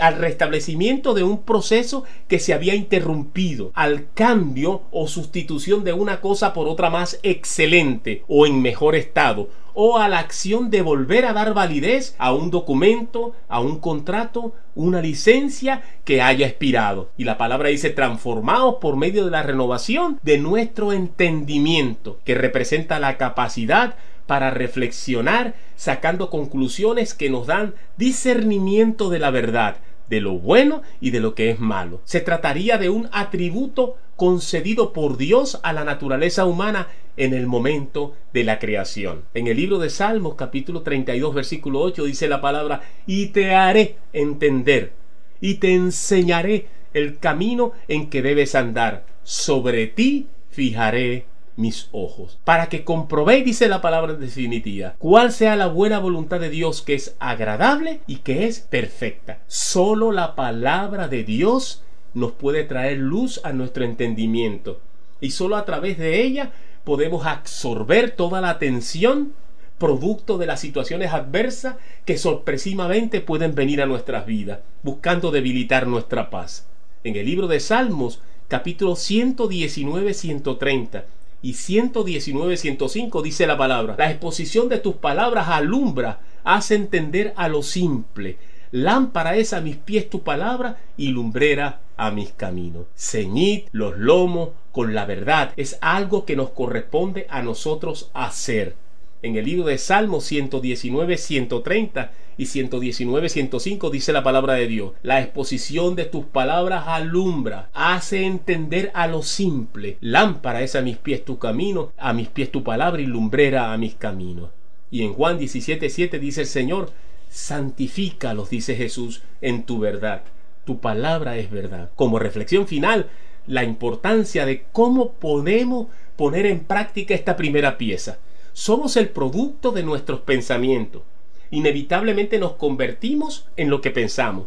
al 0.00 0.16
restablecimiento 0.16 1.14
de 1.14 1.24
un 1.24 1.42
proceso 1.42 2.04
que 2.28 2.38
se 2.38 2.54
había 2.54 2.76
interrumpido, 2.76 3.72
al 3.74 4.12
cambio 4.14 4.82
o 4.92 5.08
sustitución 5.08 5.82
de 5.82 5.92
una 5.92 6.20
cosa 6.20 6.52
por 6.52 6.68
otra 6.68 6.88
más 6.88 7.18
excelente 7.24 8.22
o 8.28 8.46
en 8.46 8.62
mejor 8.62 8.94
estado, 8.94 9.48
o 9.74 9.98
a 9.98 10.08
la 10.08 10.18
acción 10.18 10.70
de 10.70 10.82
volver 10.82 11.24
a 11.24 11.32
dar 11.32 11.54
validez 11.54 12.14
a 12.18 12.32
un 12.32 12.50
documento, 12.50 13.34
a 13.48 13.60
un 13.60 13.78
contrato, 13.78 14.52
una 14.74 15.00
licencia 15.00 15.82
que 16.04 16.22
haya 16.22 16.46
expirado. 16.46 17.10
Y 17.16 17.24
la 17.24 17.38
palabra 17.38 17.68
dice 17.68 17.90
transformados 17.90 18.76
por 18.80 18.96
medio 18.96 19.24
de 19.24 19.30
la 19.30 19.42
renovación 19.42 20.18
de 20.22 20.38
nuestro 20.38 20.92
entendimiento, 20.92 22.18
que 22.24 22.34
representa 22.34 22.98
la 22.98 23.16
capacidad 23.16 23.96
para 24.26 24.50
reflexionar 24.50 25.54
sacando 25.74 26.30
conclusiones 26.30 27.14
que 27.14 27.30
nos 27.30 27.48
dan 27.48 27.74
discernimiento 27.96 29.10
de 29.10 29.18
la 29.18 29.30
verdad, 29.30 29.78
de 30.10 30.20
lo 30.20 30.34
bueno 30.34 30.82
y 31.00 31.10
de 31.10 31.20
lo 31.20 31.34
que 31.34 31.50
es 31.50 31.60
malo. 31.60 32.02
Se 32.04 32.20
trataría 32.20 32.76
de 32.76 32.90
un 32.90 33.08
atributo 33.12 33.96
concedido 34.16 34.92
por 34.92 35.16
Dios 35.16 35.60
a 35.62 35.72
la 35.72 35.84
naturaleza 35.84 36.44
humana 36.44 36.88
en 37.16 37.32
el 37.32 37.46
momento 37.46 38.14
de 38.32 38.44
la 38.44 38.58
creación. 38.58 39.22
En 39.32 39.46
el 39.46 39.56
libro 39.56 39.78
de 39.78 39.88
Salmos 39.88 40.34
capítulo 40.34 40.82
32 40.82 41.34
versículo 41.34 41.80
8 41.80 42.04
dice 42.04 42.28
la 42.28 42.40
palabra, 42.40 42.82
y 43.06 43.28
te 43.28 43.54
haré 43.54 43.96
entender, 44.12 44.92
y 45.40 45.54
te 45.54 45.74
enseñaré 45.74 46.66
el 46.92 47.18
camino 47.18 47.72
en 47.88 48.10
que 48.10 48.20
debes 48.20 48.54
andar. 48.54 49.06
Sobre 49.22 49.86
ti 49.86 50.26
fijaré 50.50 51.26
mis 51.56 51.88
ojos, 51.92 52.38
para 52.44 52.68
que 52.68 52.84
comprobéis, 52.84 53.44
dice 53.44 53.68
la 53.68 53.80
palabra 53.80 54.14
definitiva, 54.14 54.94
cuál 54.98 55.32
sea 55.32 55.56
la 55.56 55.66
buena 55.66 55.98
voluntad 55.98 56.40
de 56.40 56.50
Dios 56.50 56.82
que 56.82 56.94
es 56.94 57.16
agradable 57.18 58.00
y 58.06 58.16
que 58.16 58.46
es 58.46 58.60
perfecta. 58.60 59.40
Solo 59.46 60.12
la 60.12 60.34
palabra 60.34 61.08
de 61.08 61.24
Dios 61.24 61.82
nos 62.14 62.32
puede 62.32 62.64
traer 62.64 62.98
luz 62.98 63.40
a 63.44 63.52
nuestro 63.52 63.84
entendimiento 63.84 64.80
y 65.20 65.30
solo 65.30 65.56
a 65.56 65.64
través 65.64 65.98
de 65.98 66.22
ella 66.22 66.52
podemos 66.84 67.26
absorber 67.26 68.12
toda 68.12 68.40
la 68.40 68.50
atención 68.50 69.32
producto 69.78 70.38
de 70.38 70.46
las 70.46 70.60
situaciones 70.60 71.12
adversas 71.12 71.76
que 72.04 72.18
sorpresivamente 72.18 73.20
pueden 73.20 73.54
venir 73.54 73.80
a 73.80 73.86
nuestras 73.86 74.26
vidas, 74.26 74.60
buscando 74.82 75.30
debilitar 75.30 75.86
nuestra 75.86 76.28
paz. 76.28 76.66
En 77.02 77.16
el 77.16 77.24
libro 77.24 77.48
de 77.48 77.60
Salmos, 77.60 78.20
capítulo 78.48 78.92
119-130, 78.92 81.04
y 81.42 81.54
119, 81.54 82.56
105 82.56 83.22
dice 83.22 83.46
la 83.46 83.56
palabra, 83.56 83.94
la 83.98 84.10
exposición 84.10 84.68
de 84.68 84.78
tus 84.78 84.96
palabras 84.96 85.48
alumbra, 85.48 86.20
hace 86.44 86.74
entender 86.74 87.32
a 87.36 87.48
lo 87.48 87.62
simple. 87.62 88.38
Lámpara 88.72 89.36
es 89.36 89.52
a 89.52 89.60
mis 89.60 89.76
pies 89.76 90.08
tu 90.08 90.22
palabra 90.22 90.78
y 90.96 91.08
lumbrera 91.08 91.80
a 91.96 92.10
mis 92.10 92.30
caminos. 92.30 92.86
Ceñid 92.96 93.64
los 93.72 93.98
lomos 93.98 94.50
con 94.70 94.94
la 94.94 95.06
verdad. 95.06 95.52
Es 95.56 95.78
algo 95.80 96.24
que 96.24 96.36
nos 96.36 96.50
corresponde 96.50 97.26
a 97.30 97.42
nosotros 97.42 98.10
hacer. 98.14 98.76
En 99.22 99.36
el 99.36 99.44
libro 99.44 99.66
de 99.66 99.76
Salmos 99.76 100.24
119, 100.24 101.18
130 101.18 102.10
y 102.38 102.46
119, 102.46 103.28
105 103.28 103.90
dice 103.90 104.14
la 104.14 104.22
palabra 104.22 104.54
de 104.54 104.66
Dios. 104.66 104.92
La 105.02 105.20
exposición 105.20 105.94
de 105.94 106.06
tus 106.06 106.24
palabras 106.24 106.84
alumbra, 106.86 107.68
hace 107.74 108.24
entender 108.24 108.90
a 108.94 109.06
lo 109.06 109.22
simple. 109.22 109.98
Lámpara 110.00 110.62
es 110.62 110.74
a 110.74 110.80
mis 110.80 110.96
pies 110.96 111.22
tu 111.22 111.38
camino, 111.38 111.92
a 111.98 112.14
mis 112.14 112.28
pies 112.28 112.50
tu 112.50 112.64
palabra 112.64 113.02
y 113.02 113.06
lumbrera 113.06 113.74
a 113.74 113.76
mis 113.76 113.94
caminos. 113.94 114.48
Y 114.90 115.02
en 115.02 115.12
Juan 115.12 115.38
17, 115.38 115.90
7 115.90 116.18
dice 116.18 116.40
el 116.40 116.46
Señor, 116.46 116.90
santifícalos, 117.28 118.48
dice 118.48 118.74
Jesús, 118.74 119.22
en 119.42 119.64
tu 119.64 119.80
verdad. 119.80 120.22
Tu 120.64 120.80
palabra 120.80 121.36
es 121.36 121.50
verdad. 121.50 121.90
Como 121.94 122.18
reflexión 122.18 122.66
final, 122.66 123.10
la 123.46 123.64
importancia 123.64 124.46
de 124.46 124.64
cómo 124.72 125.12
podemos 125.12 125.88
poner 126.16 126.46
en 126.46 126.60
práctica 126.60 127.14
esta 127.14 127.36
primera 127.36 127.76
pieza. 127.76 128.18
Somos 128.52 128.96
el 128.96 129.08
producto 129.08 129.72
de 129.72 129.82
nuestros 129.82 130.20
pensamientos 130.20 131.02
inevitablemente 131.50 132.38
nos 132.38 132.52
convertimos 132.52 133.46
en 133.56 133.70
lo 133.70 133.80
que 133.80 133.90
pensamos. 133.90 134.46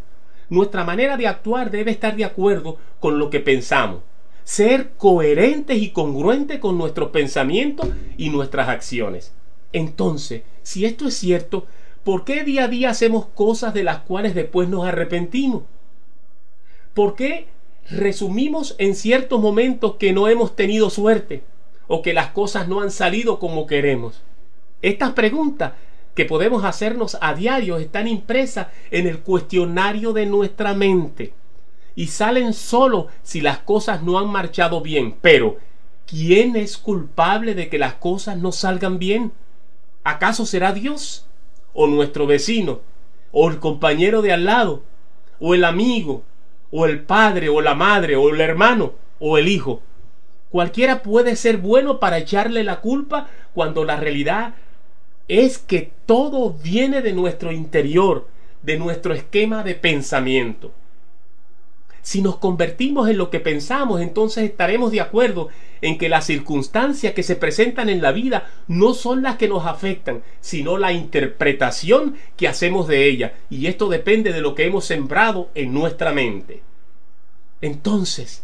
Nuestra 0.49 0.83
manera 0.83 1.17
de 1.17 1.27
actuar 1.27 1.71
debe 1.71 1.91
estar 1.91 2.15
de 2.15 2.25
acuerdo 2.25 2.77
con 2.99 3.19
lo 3.19 3.29
que 3.29 3.39
pensamos, 3.39 4.01
ser 4.43 4.91
coherentes 4.97 5.81
y 5.81 5.89
congruentes 5.89 6.59
con 6.59 6.77
nuestros 6.77 7.09
pensamientos 7.09 7.89
y 8.17 8.29
nuestras 8.29 8.69
acciones. 8.69 9.33
Entonces, 9.71 10.43
si 10.61 10.85
esto 10.85 11.07
es 11.07 11.15
cierto, 11.15 11.65
¿por 12.03 12.23
qué 12.23 12.43
día 12.43 12.65
a 12.65 12.67
día 12.67 12.89
hacemos 12.89 13.25
cosas 13.27 13.73
de 13.73 13.83
las 13.83 13.99
cuales 13.99 14.35
después 14.35 14.69
nos 14.69 14.85
arrepentimos? 14.85 15.63
¿Por 16.93 17.15
qué 17.15 17.47
resumimos 17.89 18.75
en 18.77 18.95
ciertos 18.95 19.41
momentos 19.41 19.95
que 19.95 20.13
no 20.13 20.27
hemos 20.27 20.55
tenido 20.55 20.89
suerte 20.89 21.43
o 21.87 22.01
que 22.01 22.13
las 22.13 22.29
cosas 22.29 22.67
no 22.67 22.81
han 22.81 22.91
salido 22.91 23.39
como 23.39 23.67
queremos? 23.67 24.21
Estas 24.81 25.13
preguntas 25.13 25.73
que 26.15 26.25
podemos 26.25 26.63
hacernos 26.63 27.17
a 27.21 27.33
diario 27.33 27.77
están 27.77 28.07
impresas 28.07 28.67
en 28.91 29.07
el 29.07 29.19
cuestionario 29.19 30.13
de 30.13 30.25
nuestra 30.25 30.73
mente 30.73 31.33
y 31.95 32.07
salen 32.07 32.53
solo 32.53 33.07
si 33.23 33.41
las 33.41 33.59
cosas 33.59 34.03
no 34.03 34.19
han 34.19 34.29
marchado 34.29 34.81
bien. 34.81 35.15
Pero, 35.21 35.57
¿quién 36.07 36.55
es 36.55 36.77
culpable 36.77 37.55
de 37.55 37.69
que 37.69 37.77
las 37.77 37.95
cosas 37.95 38.37
no 38.37 38.51
salgan 38.51 38.99
bien? 38.99 39.31
¿Acaso 40.03 40.45
será 40.45 40.73
Dios? 40.73 41.25
¿O 41.73 41.87
nuestro 41.87 42.27
vecino? 42.27 42.81
¿O 43.31 43.49
el 43.49 43.59
compañero 43.59 44.21
de 44.21 44.33
al 44.33 44.45
lado? 44.45 44.83
¿O 45.39 45.55
el 45.55 45.63
amigo? 45.63 46.23
¿O 46.71 46.85
el 46.85 47.03
padre? 47.03 47.49
¿O 47.49 47.61
la 47.61 47.75
madre? 47.75 48.15
¿O 48.15 48.29
el 48.29 48.41
hermano? 48.41 48.93
¿O 49.19 49.37
el 49.37 49.47
hijo? 49.47 49.81
Cualquiera 50.53 51.01
puede 51.01 51.35
ser 51.35 51.57
bueno 51.57 51.99
para 51.99 52.19
echarle 52.19 52.63
la 52.63 52.79
culpa 52.79 53.27
cuando 53.55 53.85
la 53.85 53.95
realidad 53.95 54.53
es 55.27 55.57
que 55.57 55.91
todo 56.05 56.53
viene 56.53 57.01
de 57.01 57.11
nuestro 57.11 57.51
interior, 57.51 58.27
de 58.61 58.77
nuestro 58.77 59.15
esquema 59.15 59.63
de 59.63 59.73
pensamiento. 59.73 60.71
Si 62.03 62.21
nos 62.21 62.37
convertimos 62.37 63.09
en 63.09 63.17
lo 63.17 63.31
que 63.31 63.39
pensamos, 63.39 63.99
entonces 63.99 64.43
estaremos 64.43 64.91
de 64.91 65.01
acuerdo 65.01 65.49
en 65.81 65.97
que 65.97 66.07
las 66.07 66.27
circunstancias 66.27 67.13
que 67.13 67.23
se 67.23 67.35
presentan 67.35 67.89
en 67.89 68.03
la 68.03 68.11
vida 68.11 68.47
no 68.67 68.93
son 68.93 69.23
las 69.23 69.37
que 69.37 69.47
nos 69.47 69.65
afectan, 69.65 70.21
sino 70.39 70.77
la 70.77 70.93
interpretación 70.93 72.15
que 72.37 72.47
hacemos 72.47 72.87
de 72.87 73.07
ellas. 73.07 73.31
Y 73.49 73.65
esto 73.65 73.89
depende 73.89 74.31
de 74.31 74.41
lo 74.41 74.53
que 74.53 74.67
hemos 74.67 74.85
sembrado 74.85 75.49
en 75.55 75.73
nuestra 75.73 76.13
mente. 76.13 76.61
Entonces, 77.59 78.43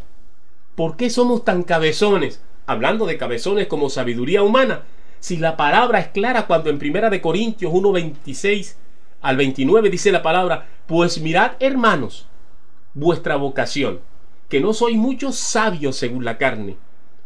¿por 0.80 0.96
qué 0.96 1.10
somos 1.10 1.44
tan 1.44 1.64
cabezones? 1.64 2.42
Hablando 2.66 3.06
de 3.06 3.18
cabezones 3.18 3.68
como 3.68 3.90
sabiduría 3.90 4.44
humana, 4.44 4.84
si 5.20 5.36
la 5.36 5.58
palabra 5.58 6.00
es 6.00 6.08
clara 6.08 6.48
cuando 6.48 6.70
en 6.70 6.80
Primera 6.80 7.10
de 7.10 7.20
Corintios 7.20 7.74
1:26 7.74 8.78
al 9.20 9.36
29 9.36 9.90
dice 9.90 10.10
la 10.14 10.24
palabra, 10.24 10.70
pues 10.88 11.20
mirad, 11.20 11.52
hermanos, 11.60 12.28
vuestra 12.94 13.36
vocación, 13.36 14.00
que 14.48 14.62
no 14.62 14.72
sois 14.72 14.96
muchos 14.96 15.36
sabios 15.36 15.98
según 15.98 16.24
la 16.24 16.38
carne, 16.38 16.78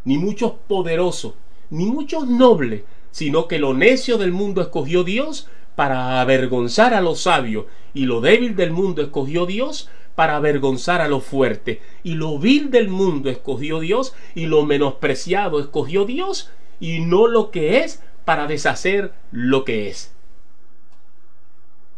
ni 0.03 0.17
muchos 0.17 0.53
poderosos, 0.67 1.35
ni 1.69 1.85
muchos 1.85 2.27
nobles, 2.27 2.81
sino 3.11 3.47
que 3.47 3.59
lo 3.59 3.75
necio 3.75 4.17
del 4.17 4.31
mundo 4.31 4.63
escogió 4.63 5.03
Dios 5.03 5.47
para 5.75 6.21
avergonzar 6.21 6.95
a 6.95 7.01
los 7.01 7.21
sabios, 7.21 7.65
y 7.93 8.05
lo 8.05 8.19
débil 8.19 8.55
del 8.55 8.71
mundo 8.71 9.03
escogió 9.03 9.45
Dios 9.45 9.91
para 10.15 10.35
avergonzar 10.35 11.01
a 11.01 11.07
lo 11.07 11.19
fuerte, 11.19 11.81
y 12.03 12.13
lo 12.15 12.37
vil 12.37 12.69
del 12.71 12.89
mundo 12.89 13.29
escogió 13.29 13.79
Dios, 13.79 14.13
y 14.35 14.45
lo 14.45 14.65
menospreciado 14.65 15.59
escogió 15.59 16.05
Dios, 16.05 16.51
y 16.79 16.99
no 16.99 17.27
lo 17.27 17.51
que 17.51 17.79
es 17.79 18.01
para 18.25 18.47
deshacer 18.47 19.13
lo 19.31 19.65
que 19.65 19.89
es, 19.89 20.13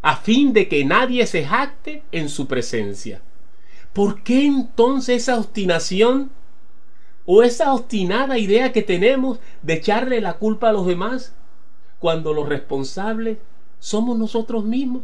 a 0.02 0.18
fin 0.18 0.54
de 0.54 0.68
que 0.68 0.86
nadie 0.86 1.26
se 1.28 1.46
jacte 1.46 2.04
en 2.12 2.30
su 2.30 2.48
presencia. 2.48 3.22
¿Por 3.94 4.24
qué 4.24 4.46
entonces 4.46 5.24
esa 5.24 5.40
obstinación 5.40 6.30
o 7.26 7.44
esa 7.44 7.74
obstinada 7.74 8.38
idea 8.38 8.72
que 8.72 8.82
tenemos 8.82 9.40
de 9.62 9.74
echarle 9.74 10.22
la 10.22 10.34
culpa 10.34 10.70
a 10.70 10.74
los 10.74 10.86
demás 10.86 11.34
cuando 12.00 12.34
los 12.34 12.48
responsables 12.48 13.38
somos 13.80 14.18
nosotros 14.18 14.64
mismos? 14.64 15.04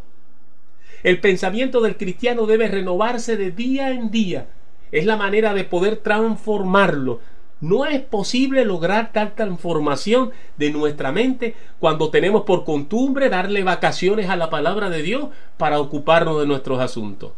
El 1.03 1.19
pensamiento 1.19 1.81
del 1.81 1.97
cristiano 1.97 2.45
debe 2.45 2.67
renovarse 2.67 3.37
de 3.37 3.51
día 3.51 3.91
en 3.91 4.11
día. 4.11 4.47
Es 4.91 5.05
la 5.05 5.17
manera 5.17 5.53
de 5.53 5.63
poder 5.63 5.97
transformarlo, 5.97 7.19
no 7.61 7.85
es 7.85 8.01
posible 8.01 8.65
lograr 8.65 9.11
tal 9.13 9.35
transformación 9.35 10.31
de 10.57 10.71
nuestra 10.71 11.11
mente 11.11 11.55
cuando 11.79 12.09
tenemos 12.09 12.41
por 12.41 12.65
costumbre 12.65 13.29
darle 13.29 13.63
vacaciones 13.63 14.31
a 14.31 14.35
la 14.35 14.49
palabra 14.49 14.89
de 14.89 15.03
Dios 15.03 15.27
para 15.57 15.79
ocuparnos 15.79 16.39
de 16.39 16.47
nuestros 16.47 16.79
asuntos. 16.79 17.33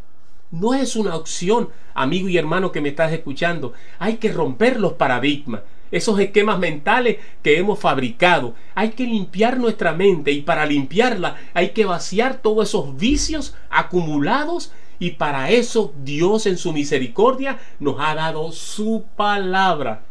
No 0.49 0.73
es 0.73 0.95
una 0.95 1.17
opción, 1.17 1.69
amigo 1.93 2.29
y 2.29 2.37
hermano 2.37 2.71
que 2.71 2.79
me 2.79 2.89
estás 2.89 3.11
escuchando. 3.11 3.73
Hay 3.99 4.15
que 4.15 4.31
romper 4.31 4.79
los 4.79 4.93
paradigmas, 4.93 5.63
esos 5.93 6.19
esquemas 6.19 6.57
mentales 6.57 7.17
que 7.43 7.57
hemos 7.57 7.79
fabricado. 7.79 8.55
Hay 8.73 8.89
que 8.89 9.03
limpiar 9.03 9.59
nuestra 9.59 9.93
mente 9.93 10.31
y 10.31 10.41
para 10.41 10.65
limpiarla 10.65 11.37
hay 11.53 11.69
que 11.69 11.85
vaciar 11.85 12.41
todos 12.41 12.67
esos 12.67 12.97
vicios 12.97 13.55
acumulados 13.69 14.73
y 14.97 15.11
para 15.11 15.51
eso 15.51 15.93
Dios 16.03 16.47
en 16.47 16.57
su 16.57 16.73
misericordia 16.73 17.59
nos 17.79 17.97
ha 17.99 18.15
dado 18.15 18.51
su 18.51 19.05
palabra 19.15 20.03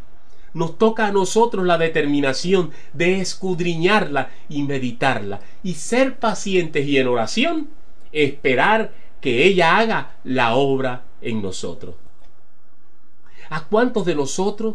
nos 0.54 0.76
toca 0.76 1.06
a 1.06 1.12
nosotros 1.12 1.64
la 1.66 1.78
determinación 1.78 2.72
de 2.92 3.20
escudriñarla 3.20 4.30
y 4.50 4.62
meditarla 4.62 5.40
y 5.62 5.74
ser 5.74 6.18
pacientes 6.18 6.86
y 6.86 6.98
en 6.98 7.08
oración 7.08 7.68
esperar 8.12 8.92
que 9.22 9.44
ella 9.46 9.78
haga 9.78 10.16
la 10.24 10.54
obra 10.54 11.04
en 11.22 11.40
nosotros. 11.40 11.94
¿A 13.48 13.64
cuántos 13.64 14.04
de 14.04 14.14
nosotros 14.14 14.74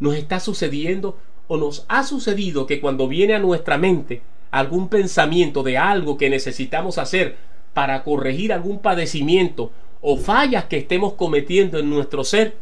nos 0.00 0.14
está 0.14 0.40
sucediendo 0.40 1.18
o 1.46 1.56
nos 1.56 1.84
ha 1.88 2.04
sucedido 2.04 2.66
que 2.66 2.80
cuando 2.80 3.08
viene 3.08 3.34
a 3.34 3.38
nuestra 3.38 3.78
mente 3.78 4.22
algún 4.50 4.88
pensamiento 4.88 5.62
de 5.62 5.78
algo 5.78 6.16
que 6.16 6.30
necesitamos 6.30 6.98
hacer 6.98 7.36
para 7.74 8.02
corregir 8.02 8.52
algún 8.52 8.78
padecimiento 8.80 9.72
o 10.00 10.16
fallas 10.16 10.66
que 10.66 10.78
estemos 10.78 11.14
cometiendo 11.14 11.78
en 11.78 11.90
nuestro 11.90 12.24
ser, 12.24 12.56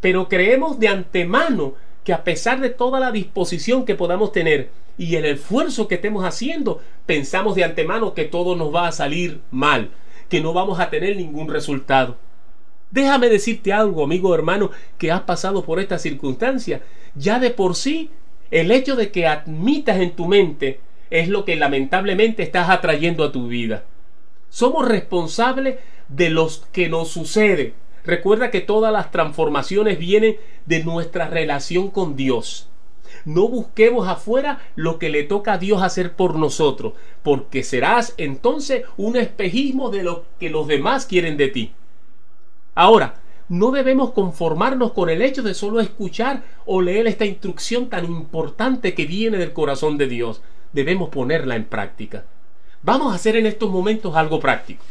pero 0.00 0.28
creemos 0.28 0.78
de 0.78 0.88
antemano 0.88 1.74
que 2.04 2.12
a 2.12 2.24
pesar 2.24 2.60
de 2.60 2.70
toda 2.70 3.00
la 3.00 3.12
disposición 3.12 3.84
que 3.84 3.94
podamos 3.94 4.32
tener 4.32 4.70
y 4.96 5.16
el 5.16 5.24
esfuerzo 5.24 5.88
que 5.88 5.96
estemos 5.96 6.24
haciendo, 6.24 6.80
pensamos 7.06 7.54
de 7.54 7.64
antemano 7.64 8.14
que 8.14 8.24
todo 8.24 8.56
nos 8.56 8.74
va 8.74 8.88
a 8.88 8.92
salir 8.92 9.40
mal, 9.50 9.90
que 10.28 10.40
no 10.40 10.52
vamos 10.52 10.80
a 10.80 10.90
tener 10.90 11.16
ningún 11.16 11.48
resultado. 11.48 12.16
Déjame 12.90 13.28
decirte 13.28 13.72
algo, 13.72 14.04
amigo 14.04 14.34
hermano, 14.34 14.70
que 14.96 15.10
has 15.10 15.22
pasado 15.22 15.64
por 15.64 15.80
esta 15.80 15.98
circunstancia. 15.98 16.82
Ya 17.14 17.38
de 17.38 17.50
por 17.50 17.74
sí, 17.74 18.10
el 18.50 18.70
hecho 18.70 18.96
de 18.96 19.10
que 19.10 19.26
admitas 19.26 19.98
en 20.00 20.12
tu 20.12 20.26
mente 20.26 20.80
es 21.10 21.28
lo 21.28 21.44
que 21.44 21.56
lamentablemente 21.56 22.42
estás 22.42 22.70
atrayendo 22.70 23.24
a 23.24 23.32
tu 23.32 23.48
vida. 23.48 23.84
Somos 24.48 24.88
responsables 24.88 25.76
de 26.08 26.30
los 26.30 26.66
que 26.72 26.88
nos 26.88 27.08
sucede, 27.08 27.74
Recuerda 28.08 28.50
que 28.50 28.62
todas 28.62 28.90
las 28.90 29.10
transformaciones 29.10 29.98
vienen 29.98 30.38
de 30.64 30.82
nuestra 30.82 31.28
relación 31.28 31.90
con 31.90 32.16
Dios. 32.16 32.70
No 33.26 33.48
busquemos 33.48 34.08
afuera 34.08 34.60
lo 34.76 34.98
que 34.98 35.10
le 35.10 35.24
toca 35.24 35.52
a 35.52 35.58
Dios 35.58 35.82
hacer 35.82 36.14
por 36.14 36.36
nosotros, 36.36 36.94
porque 37.22 37.62
serás 37.62 38.14
entonces 38.16 38.84
un 38.96 39.18
espejismo 39.18 39.90
de 39.90 40.04
lo 40.04 40.24
que 40.40 40.48
los 40.48 40.66
demás 40.66 41.04
quieren 41.04 41.36
de 41.36 41.48
ti. 41.48 41.72
Ahora, 42.78 43.14
no 43.48 43.72
debemos 43.72 44.12
conformarnos 44.12 44.92
con 44.92 45.10
el 45.10 45.20
hecho 45.20 45.42
de 45.42 45.52
solo 45.52 45.80
escuchar 45.80 46.44
o 46.64 46.80
leer 46.80 47.08
esta 47.08 47.24
instrucción 47.24 47.88
tan 47.88 48.04
importante 48.04 48.94
que 48.94 49.04
viene 49.04 49.36
del 49.36 49.52
corazón 49.52 49.98
de 49.98 50.06
Dios. 50.06 50.42
Debemos 50.72 51.08
ponerla 51.08 51.56
en 51.56 51.64
práctica. 51.64 52.24
Vamos 52.84 53.12
a 53.12 53.16
hacer 53.16 53.34
en 53.34 53.46
estos 53.46 53.68
momentos 53.68 54.14
algo 54.14 54.38
práctico. 54.38 54.84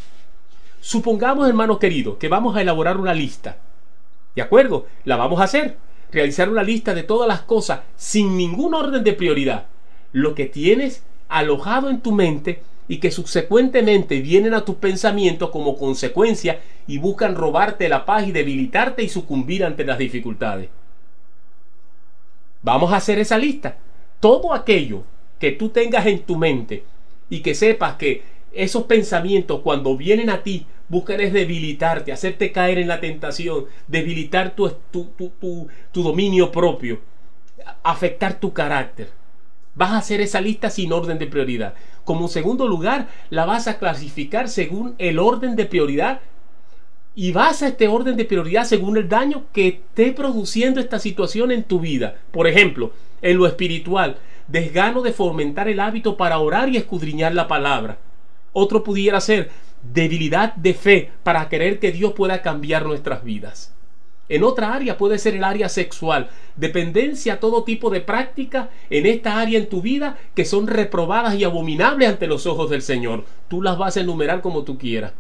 Supongamos, 0.82 1.48
hermano 1.48 1.80
querido, 1.80 2.18
que 2.18 2.28
vamos 2.28 2.58
a 2.58 2.62
elaborar 2.62 2.98
una 2.98 3.14
lista. 3.14 3.56
¿De 4.36 4.42
acuerdo? 4.42 4.88
La 5.06 5.16
vamos 5.16 5.40
a 5.40 5.46
hacer. 5.46 5.78
Realizar 6.12 6.50
una 6.50 6.64
lista 6.64 6.94
de 6.94 7.04
todas 7.04 7.30
las 7.30 7.44
cosas 7.44 7.84
sin 7.96 8.36
ningún 8.36 8.74
orden 8.74 9.06
de 9.06 9.14
prioridad. 9.14 9.68
Lo 10.12 10.36
que 10.36 10.48
tienes 10.48 11.04
alojado 11.30 11.90
en 11.90 12.02
tu 12.02 12.12
mente 12.12 12.62
y 12.88 12.98
que 13.00 13.12
subsecuentemente 13.12 14.22
vienen 14.22 14.54
a 14.54 14.64
tus 14.64 14.76
pensamientos 14.76 15.50
como 15.50 15.78
consecuencia 15.78 16.62
y 16.88 16.98
buscan 16.98 17.36
robarte 17.36 17.90
la 17.90 18.06
paz 18.06 18.28
y 18.28 18.32
debilitarte 18.32 19.04
y 19.04 19.10
sucumbir 19.10 19.66
ante 19.66 19.84
las 19.84 19.98
dificultades. 19.98 20.70
Vamos 22.62 22.92
a 22.92 22.98
hacer 22.98 23.20
esa 23.20 23.38
lista. 23.38 23.78
Todo 24.20 24.54
aquello 24.54 25.04
que 25.40 25.52
tú 25.52 25.70
tengas 25.70 26.06
en 26.06 26.20
tu 26.24 26.36
mente 26.38 26.84
y 27.30 27.42
que 27.42 27.56
sepas 27.56 27.96
que 27.96 28.24
esos 28.54 28.84
pensamientos 28.84 29.62
cuando 29.62 29.96
vienen 29.96 30.30
a 30.30 30.42
ti 30.44 30.66
buscan 30.90 31.20
es 31.22 31.34
debilitarte, 31.34 32.12
hacerte 32.12 32.52
caer 32.52 32.78
en 32.80 32.88
la 32.88 33.00
tentación, 33.00 33.66
debilitar 33.88 34.56
tu, 34.56 34.70
tu, 34.92 35.12
tu, 35.18 35.32
tu, 35.92 36.04
dominio 36.04 36.52
propio, 36.52 37.02
afectar 37.84 38.40
tu 38.40 38.54
carácter. 38.54 39.10
Vas 39.78 39.92
a 39.92 39.98
hacer 40.00 40.22
esa 40.22 40.42
lista 40.42 40.72
sin 40.72 40.92
orden 40.92 41.20
de 41.20 41.28
prioridad. 41.28 41.76
Como 42.04 42.28
segundo 42.30 42.68
lugar, 42.68 43.10
la 43.30 43.46
vas 43.46 43.68
a 43.68 43.78
clasificar 43.78 44.50
según 44.50 44.96
el 44.98 45.20
orden 45.20 45.56
de 45.56 45.66
prioridad 45.66 46.22
y 47.14 47.32
basa 47.32 47.68
este 47.68 47.88
orden 47.88 48.18
de 48.18 48.26
prioridad 48.26 48.66
según 48.66 48.98
el 48.98 49.08
daño 49.08 49.44
que 49.54 49.68
esté 49.68 50.14
produciendo 50.14 50.80
esta 50.80 50.98
situación 50.98 51.52
en 51.52 51.64
tu 51.64 51.80
vida. 51.80 52.16
Por 52.32 52.48
ejemplo, 52.48 52.92
en 53.22 53.38
lo 53.38 53.46
espiritual, 53.46 54.18
desgano 54.48 55.04
de 55.04 55.14
fomentar 55.14 55.68
el 55.68 55.80
hábito 55.80 56.18
para 56.18 56.40
orar 56.40 56.70
y 56.70 56.78
escudriñar 56.78 57.36
la 57.36 57.48
palabra. 57.48 58.00
Otro 58.54 58.84
pudiera 58.84 59.22
ser 59.22 59.52
debilidad 59.94 60.56
de 60.56 60.74
fe 60.74 61.12
para 61.22 61.50
querer 61.50 61.80
que 61.80 61.92
Dios 61.92 62.14
pueda 62.14 62.42
cambiar 62.42 62.84
nuestras 62.84 63.24
vidas. 63.24 63.77
En 64.30 64.44
otra 64.44 64.74
área 64.74 64.98
puede 64.98 65.20
ser 65.20 65.36
el 65.36 65.44
área 65.44 65.70
sexual, 65.70 66.30
dependencia 66.56 67.34
a 67.34 67.40
todo 67.40 67.64
tipo 67.64 67.90
de 67.90 68.02
práctica 68.02 68.70
en 68.90 69.06
esta 69.06 69.40
área 69.40 69.58
en 69.58 69.70
tu 69.70 69.82
vida 69.82 70.18
que 70.36 70.44
son 70.44 70.68
reprobadas 70.68 71.36
y 71.36 71.44
abominables 71.44 72.10
ante 72.10 72.28
los 72.28 72.46
ojos 72.46 72.70
del 72.70 72.82
Señor. 72.82 73.24
Tú 73.48 73.62
las 73.62 73.78
vas 73.78 73.96
a 73.96 74.02
enumerar 74.02 74.42
como 74.42 74.64
tú 74.64 74.78
quieras. 74.78 75.14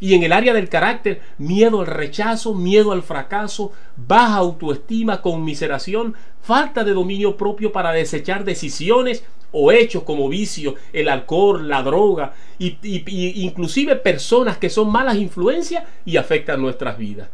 Y 0.00 0.14
en 0.14 0.22
el 0.22 0.32
área 0.32 0.52
del 0.52 0.68
carácter, 0.68 1.22
miedo 1.38 1.80
al 1.80 1.86
rechazo, 1.86 2.54
miedo 2.54 2.92
al 2.92 3.02
fracaso, 3.02 3.72
baja 3.96 4.36
autoestima, 4.36 5.22
conmiseración, 5.22 6.14
falta 6.40 6.84
de 6.84 6.92
dominio 6.92 7.36
propio 7.36 7.72
para 7.72 7.90
desechar 7.90 8.44
decisiones 8.44 9.24
o 9.50 9.72
hechos 9.72 10.04
como 10.04 10.28
vicio, 10.28 10.76
el 10.92 11.08
alcohol, 11.08 11.68
la 11.68 11.82
droga, 11.82 12.34
y, 12.58 12.78
inclusive 13.42 13.96
personas 13.96 14.58
que 14.58 14.70
son 14.70 14.92
malas 14.92 15.16
influencias 15.16 15.84
y 16.04 16.16
afectan 16.16 16.60
nuestras 16.60 16.96
vidas. 16.98 17.28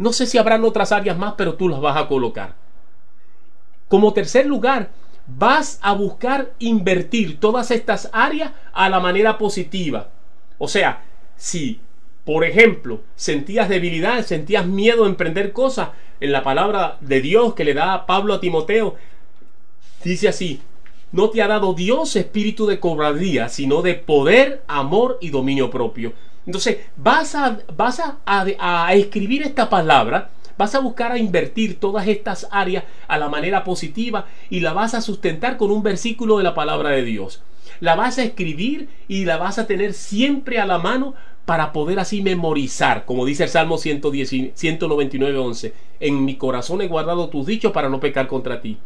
No 0.00 0.14
sé 0.14 0.24
si 0.24 0.38
habrán 0.38 0.64
otras 0.64 0.92
áreas 0.92 1.18
más, 1.18 1.34
pero 1.36 1.54
tú 1.54 1.68
las 1.68 1.80
vas 1.80 1.96
a 1.96 2.08
colocar. 2.08 2.54
Como 3.86 4.14
tercer 4.14 4.46
lugar, 4.46 4.88
vas 5.26 5.78
a 5.82 5.92
buscar 5.92 6.52
invertir 6.58 7.38
todas 7.38 7.70
estas 7.70 8.08
áreas 8.12 8.52
a 8.72 8.88
la 8.88 8.98
manera 8.98 9.36
positiva. 9.36 10.08
O 10.56 10.68
sea, 10.68 11.04
si 11.36 11.80
por 12.24 12.44
ejemplo, 12.44 13.00
sentías 13.16 13.68
debilidad, 13.68 14.24
sentías 14.24 14.66
miedo 14.66 15.04
a 15.04 15.08
emprender 15.08 15.52
cosas, 15.52 15.88
en 16.20 16.32
la 16.32 16.42
palabra 16.42 16.96
de 17.00 17.20
Dios 17.20 17.54
que 17.54 17.64
le 17.64 17.74
da 17.74 18.06
Pablo 18.06 18.34
a 18.34 18.40
Timoteo, 18.40 18.94
dice 20.04 20.28
así, 20.28 20.60
no 21.12 21.30
te 21.30 21.42
ha 21.42 21.48
dado 21.48 21.74
Dios 21.74 22.14
espíritu 22.16 22.66
de 22.66 22.78
cobardía, 22.78 23.48
sino 23.48 23.82
de 23.82 23.94
poder, 23.96 24.62
amor 24.68 25.18
y 25.20 25.30
dominio 25.30 25.70
propio. 25.70 26.12
Entonces, 26.46 26.78
vas 26.96 27.34
a, 27.34 27.58
vas 27.76 28.00
a, 28.00 28.18
a, 28.26 28.94
escribir 28.94 29.42
esta 29.42 29.68
palabra, 29.68 30.30
vas 30.56 30.74
a 30.74 30.80
buscar 30.80 31.12
a 31.12 31.18
invertir 31.18 31.78
todas 31.78 32.08
estas 32.08 32.48
áreas 32.50 32.84
a 33.08 33.18
la 33.18 33.28
manera 33.28 33.64
positiva 33.64 34.26
y 34.48 34.60
la 34.60 34.72
vas 34.72 34.94
a 34.94 35.00
sustentar 35.00 35.56
con 35.56 35.70
un 35.70 35.82
versículo 35.82 36.38
de 36.38 36.44
la 36.44 36.54
palabra 36.54 36.90
de 36.90 37.02
Dios. 37.02 37.42
La 37.80 37.94
vas 37.94 38.18
a 38.18 38.24
escribir 38.24 38.88
y 39.08 39.24
la 39.24 39.36
vas 39.36 39.58
a 39.58 39.66
tener 39.66 39.94
siempre 39.94 40.58
a 40.58 40.66
la 40.66 40.78
mano 40.78 41.14
para 41.44 41.72
poder 41.72 41.98
así 41.98 42.22
memorizar, 42.22 43.04
como 43.04 43.26
dice 43.26 43.44
el 43.44 43.48
Salmo 43.48 43.78
199, 43.78 45.38
11, 45.38 45.74
en 45.98 46.24
mi 46.24 46.36
corazón 46.36 46.80
he 46.80 46.86
guardado 46.86 47.28
tus 47.28 47.46
dichos 47.46 47.72
para 47.72 47.88
no 47.88 47.98
pecar 47.98 48.28
contra 48.28 48.60
ti. 48.60 48.78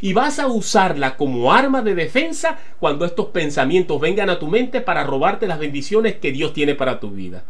Y 0.00 0.12
vas 0.12 0.38
a 0.38 0.46
usarla 0.46 1.16
como 1.16 1.52
arma 1.52 1.82
de 1.82 1.94
defensa 1.94 2.58
cuando 2.78 3.04
estos 3.04 3.26
pensamientos 3.26 4.00
vengan 4.00 4.30
a 4.30 4.38
tu 4.38 4.46
mente 4.46 4.80
para 4.80 5.04
robarte 5.04 5.46
las 5.46 5.58
bendiciones 5.58 6.16
que 6.16 6.32
Dios 6.32 6.52
tiene 6.52 6.74
para 6.74 7.00
tu 7.00 7.10
vida. 7.10 7.44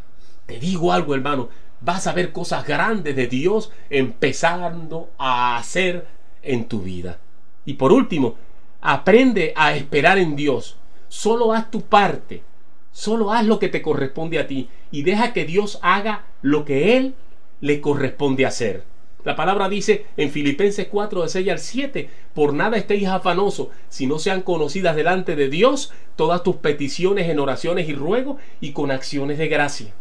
Te 0.47 0.59
digo 0.59 0.93
algo, 0.93 1.15
hermano, 1.15 1.49
vas 1.81 2.07
a 2.07 2.13
ver 2.13 2.33
cosas 2.33 2.67
grandes 2.67 3.15
de 3.17 3.27
Dios 3.27 3.71
empezando 3.89 5.11
a 5.19 5.57
hacer 5.57 6.07
en 6.43 6.67
tu 6.67 6.83
vida. 6.83 7.19
Y 7.65 7.75
por 7.75 7.93
último, 7.93 8.37
aprende 8.81 9.53
a 9.57 9.75
esperar 9.75 10.19
en 10.19 10.35
Dios. 10.35 10.77
Solo 11.09 11.53
haz 11.53 11.71
tu 11.71 11.83
parte 11.83 12.43
Solo 12.93 13.33
haz 13.33 13.47
lo 13.47 13.59
que 13.59 13.69
te 13.69 13.83
corresponde 13.83 14.39
a 14.39 14.47
ti 14.47 14.69
y 14.91 15.03
deja 15.03 15.33
que 15.33 15.45
Dios 15.45 15.79
haga 15.83 16.25
lo 16.43 16.65
que 16.65 16.97
Él 16.97 17.15
le 17.61 17.81
corresponde 17.81 18.47
hacer. 18.47 18.85
La 19.25 19.37
palabra 19.37 19.69
dice 19.69 20.07
en 20.17 20.31
Filipenses 20.31 20.89
4, 20.89 21.23
de 21.23 21.29
6 21.29 21.49
al 21.49 21.59
7, 21.59 22.11
por 22.35 22.55
nada 22.55 22.77
estéis 22.77 23.09
afanosos, 23.09 23.69
si 23.89 24.07
no 24.07 24.19
sean 24.19 24.43
conocidas 24.43 24.97
delante 24.97 25.37
de 25.37 25.49
Dios 25.49 25.93
todas 26.17 26.43
tus 26.43 26.57
peticiones 26.57 27.29
en 27.29 27.39
oraciones 27.39 27.89
y 27.89 27.95
ruegos 27.95 28.37
y 28.61 28.73
con 28.73 28.91
acciones 28.91 29.39
de 29.39 29.49
gracia. 29.49 29.93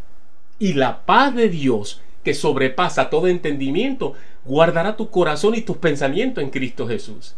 Y 0.58 0.74
la 0.74 1.06
paz 1.06 1.36
de 1.36 1.50
Dios, 1.50 2.02
que 2.24 2.34
sobrepasa 2.34 3.10
todo 3.10 3.28
entendimiento, 3.28 4.14
guardará 4.46 4.96
tu 4.96 5.10
corazón 5.10 5.56
y 5.56 5.62
tus 5.62 5.78
pensamientos 5.78 6.44
en 6.44 6.50
Cristo 6.50 6.88
Jesús. 6.88 7.36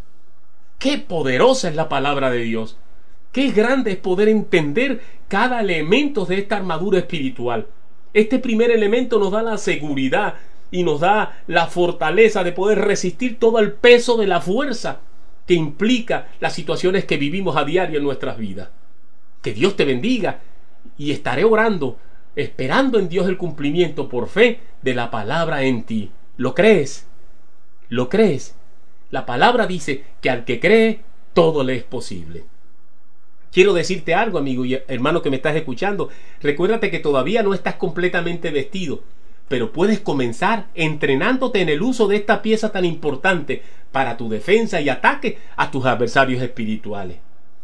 Qué 0.80 0.98
poderosa 0.98 1.70
es 1.70 1.76
la 1.76 1.89
palabra 1.89 2.32
de 2.32 2.39
Dios. 2.39 2.78
Qué 3.32 3.52
grande 3.52 3.91
es 3.91 3.98
poder 3.98 4.28
entender 4.28 5.02
cada 5.28 5.62
elemento 5.62 6.26
de 6.26 6.39
esta 6.39 6.58
armadura 6.58 7.00
espiritual. 7.00 7.67
Este 8.13 8.39
primer 8.39 8.72
elemento 8.72 9.20
nos 9.20 9.32
da 9.32 9.41
la 9.41 9.58
seguridad 9.58 10.36
y 10.72 10.84
nos 10.84 11.02
da 11.02 11.44
la 11.48 11.68
fortaleza 11.68 12.44
de 12.44 12.54
poder 12.54 12.80
resistir 12.80 13.38
todo 13.38 13.60
el 13.60 13.74
peso 13.74 14.18
de 14.18 14.28
la 14.28 14.42
fuerza 14.42 15.02
que 15.46 15.54
implica 15.54 16.30
las 16.40 16.54
situaciones 16.54 17.06
que 17.06 17.18
vivimos 17.18 17.58
a 17.58 17.66
diario 17.66 17.98
en 17.98 18.06
nuestras 18.06 18.38
vidas. 18.38 18.70
Que 19.42 19.54
Dios 19.54 19.76
te 19.76 19.86
bendiga 19.86 20.40
y 20.98 21.12
estaré 21.12 21.44
orando, 21.44 21.98
esperando 22.36 23.00
en 23.00 23.10
Dios 23.10 23.28
el 23.28 23.38
cumplimiento 23.38 24.08
por 24.08 24.30
fe 24.30 24.62
de 24.82 24.94
la 24.94 25.12
palabra 25.12 25.64
en 25.64 25.84
ti. 25.84 26.12
¿Lo 26.38 26.56
crees? 26.56 27.08
¿Lo 27.90 28.08
crees? 28.08 28.56
La 29.10 29.26
palabra 29.26 29.68
dice 29.68 30.06
que 30.22 30.30
al 30.30 30.46
que 30.46 30.60
cree, 30.60 31.02
todo 31.34 31.64
le 31.64 31.76
es 31.76 31.84
posible. 31.84 32.46
Quiero 33.52 33.74
decirte 33.74 34.14
algo, 34.14 34.38
amigo 34.38 34.64
y 34.64 34.80
hermano 34.88 35.22
que 35.22 35.30
me 35.30 35.36
estás 35.36 35.56
escuchando. 35.58 36.10
Recuérdate 36.42 36.90
que 36.90 37.00
todavía 37.00 37.44
no 37.44 37.54
estás 37.54 37.76
completamente 37.76 38.50
vestido, 38.52 39.04
pero 39.52 39.74
puedes 39.74 40.00
comenzar 40.00 40.68
entrenándote 40.76 41.60
en 41.60 41.68
el 41.68 41.82
uso 41.82 42.08
de 42.08 42.16
esta 42.16 42.42
pieza 42.42 42.72
tan 42.72 42.86
importante 42.86 43.62
para 43.92 44.16
tu 44.16 44.30
defensa 44.30 44.80
y 44.80 44.88
ataque 44.88 45.40
a 45.58 45.70
tus 45.70 45.86
adversarios 45.86 46.42
espirituales. 46.42 47.18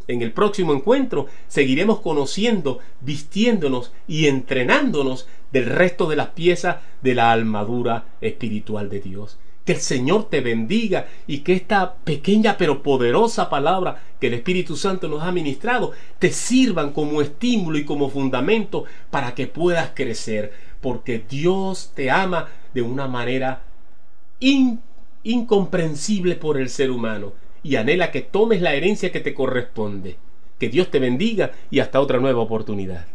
En 0.10 0.22
el 0.22 0.34
próximo 0.34 0.74
encuentro 0.74 1.28
seguiremos 1.48 2.02
conociendo, 2.02 2.80
vistiéndonos 3.00 3.94
y 4.06 4.28
entrenándonos 4.28 5.30
del 5.54 5.68
resto 5.68 6.10
de 6.10 6.18
las 6.18 6.28
piezas 6.28 6.76
de 7.02 7.16
la 7.16 7.32
armadura 7.32 8.04
espiritual 8.20 8.90
de 8.90 9.00
Dios. 9.00 9.38
Que 9.64 9.74
el 9.74 9.80
Señor 9.80 10.30
te 10.30 10.42
bendiga 10.42 11.08
y 11.26 11.40
que 11.40 11.54
esta 11.54 11.96
pequeña 11.96 12.58
pero 12.58 12.84
poderosa 12.84 13.50
palabra 13.50 14.02
que 14.20 14.28
el 14.28 14.34
Espíritu 14.34 14.76
Santo 14.76 15.08
nos 15.08 15.24
ha 15.24 15.32
ministrado 15.32 15.92
te 16.20 16.32
sirvan 16.32 16.92
como 16.92 17.22
estímulo 17.22 17.78
y 17.78 17.86
como 17.86 18.10
fundamento 18.10 18.84
para 19.10 19.36
que 19.36 19.48
puedas 19.48 19.92
crecer, 19.94 20.54
porque 20.88 21.22
Dios 21.30 21.92
te 21.96 22.10
ama 22.10 22.48
de 22.74 22.82
una 22.82 23.10
manera 23.10 23.64
incomprensible 25.22 26.36
por 26.38 26.58
el 26.58 26.70
ser 26.70 26.92
humano 26.92 27.34
y 27.62 27.76
anhela 27.76 28.10
que 28.10 28.22
tomes 28.22 28.62
la 28.62 28.74
herencia 28.74 29.12
que 29.12 29.20
te 29.20 29.34
corresponde. 29.34 30.16
Que 30.58 30.70
Dios 30.70 30.90
te 30.90 31.00
bendiga 31.00 31.52
y 31.70 31.82
hasta 31.82 32.00
otra 32.00 32.22
nueva 32.22 32.40
oportunidad. 32.40 33.06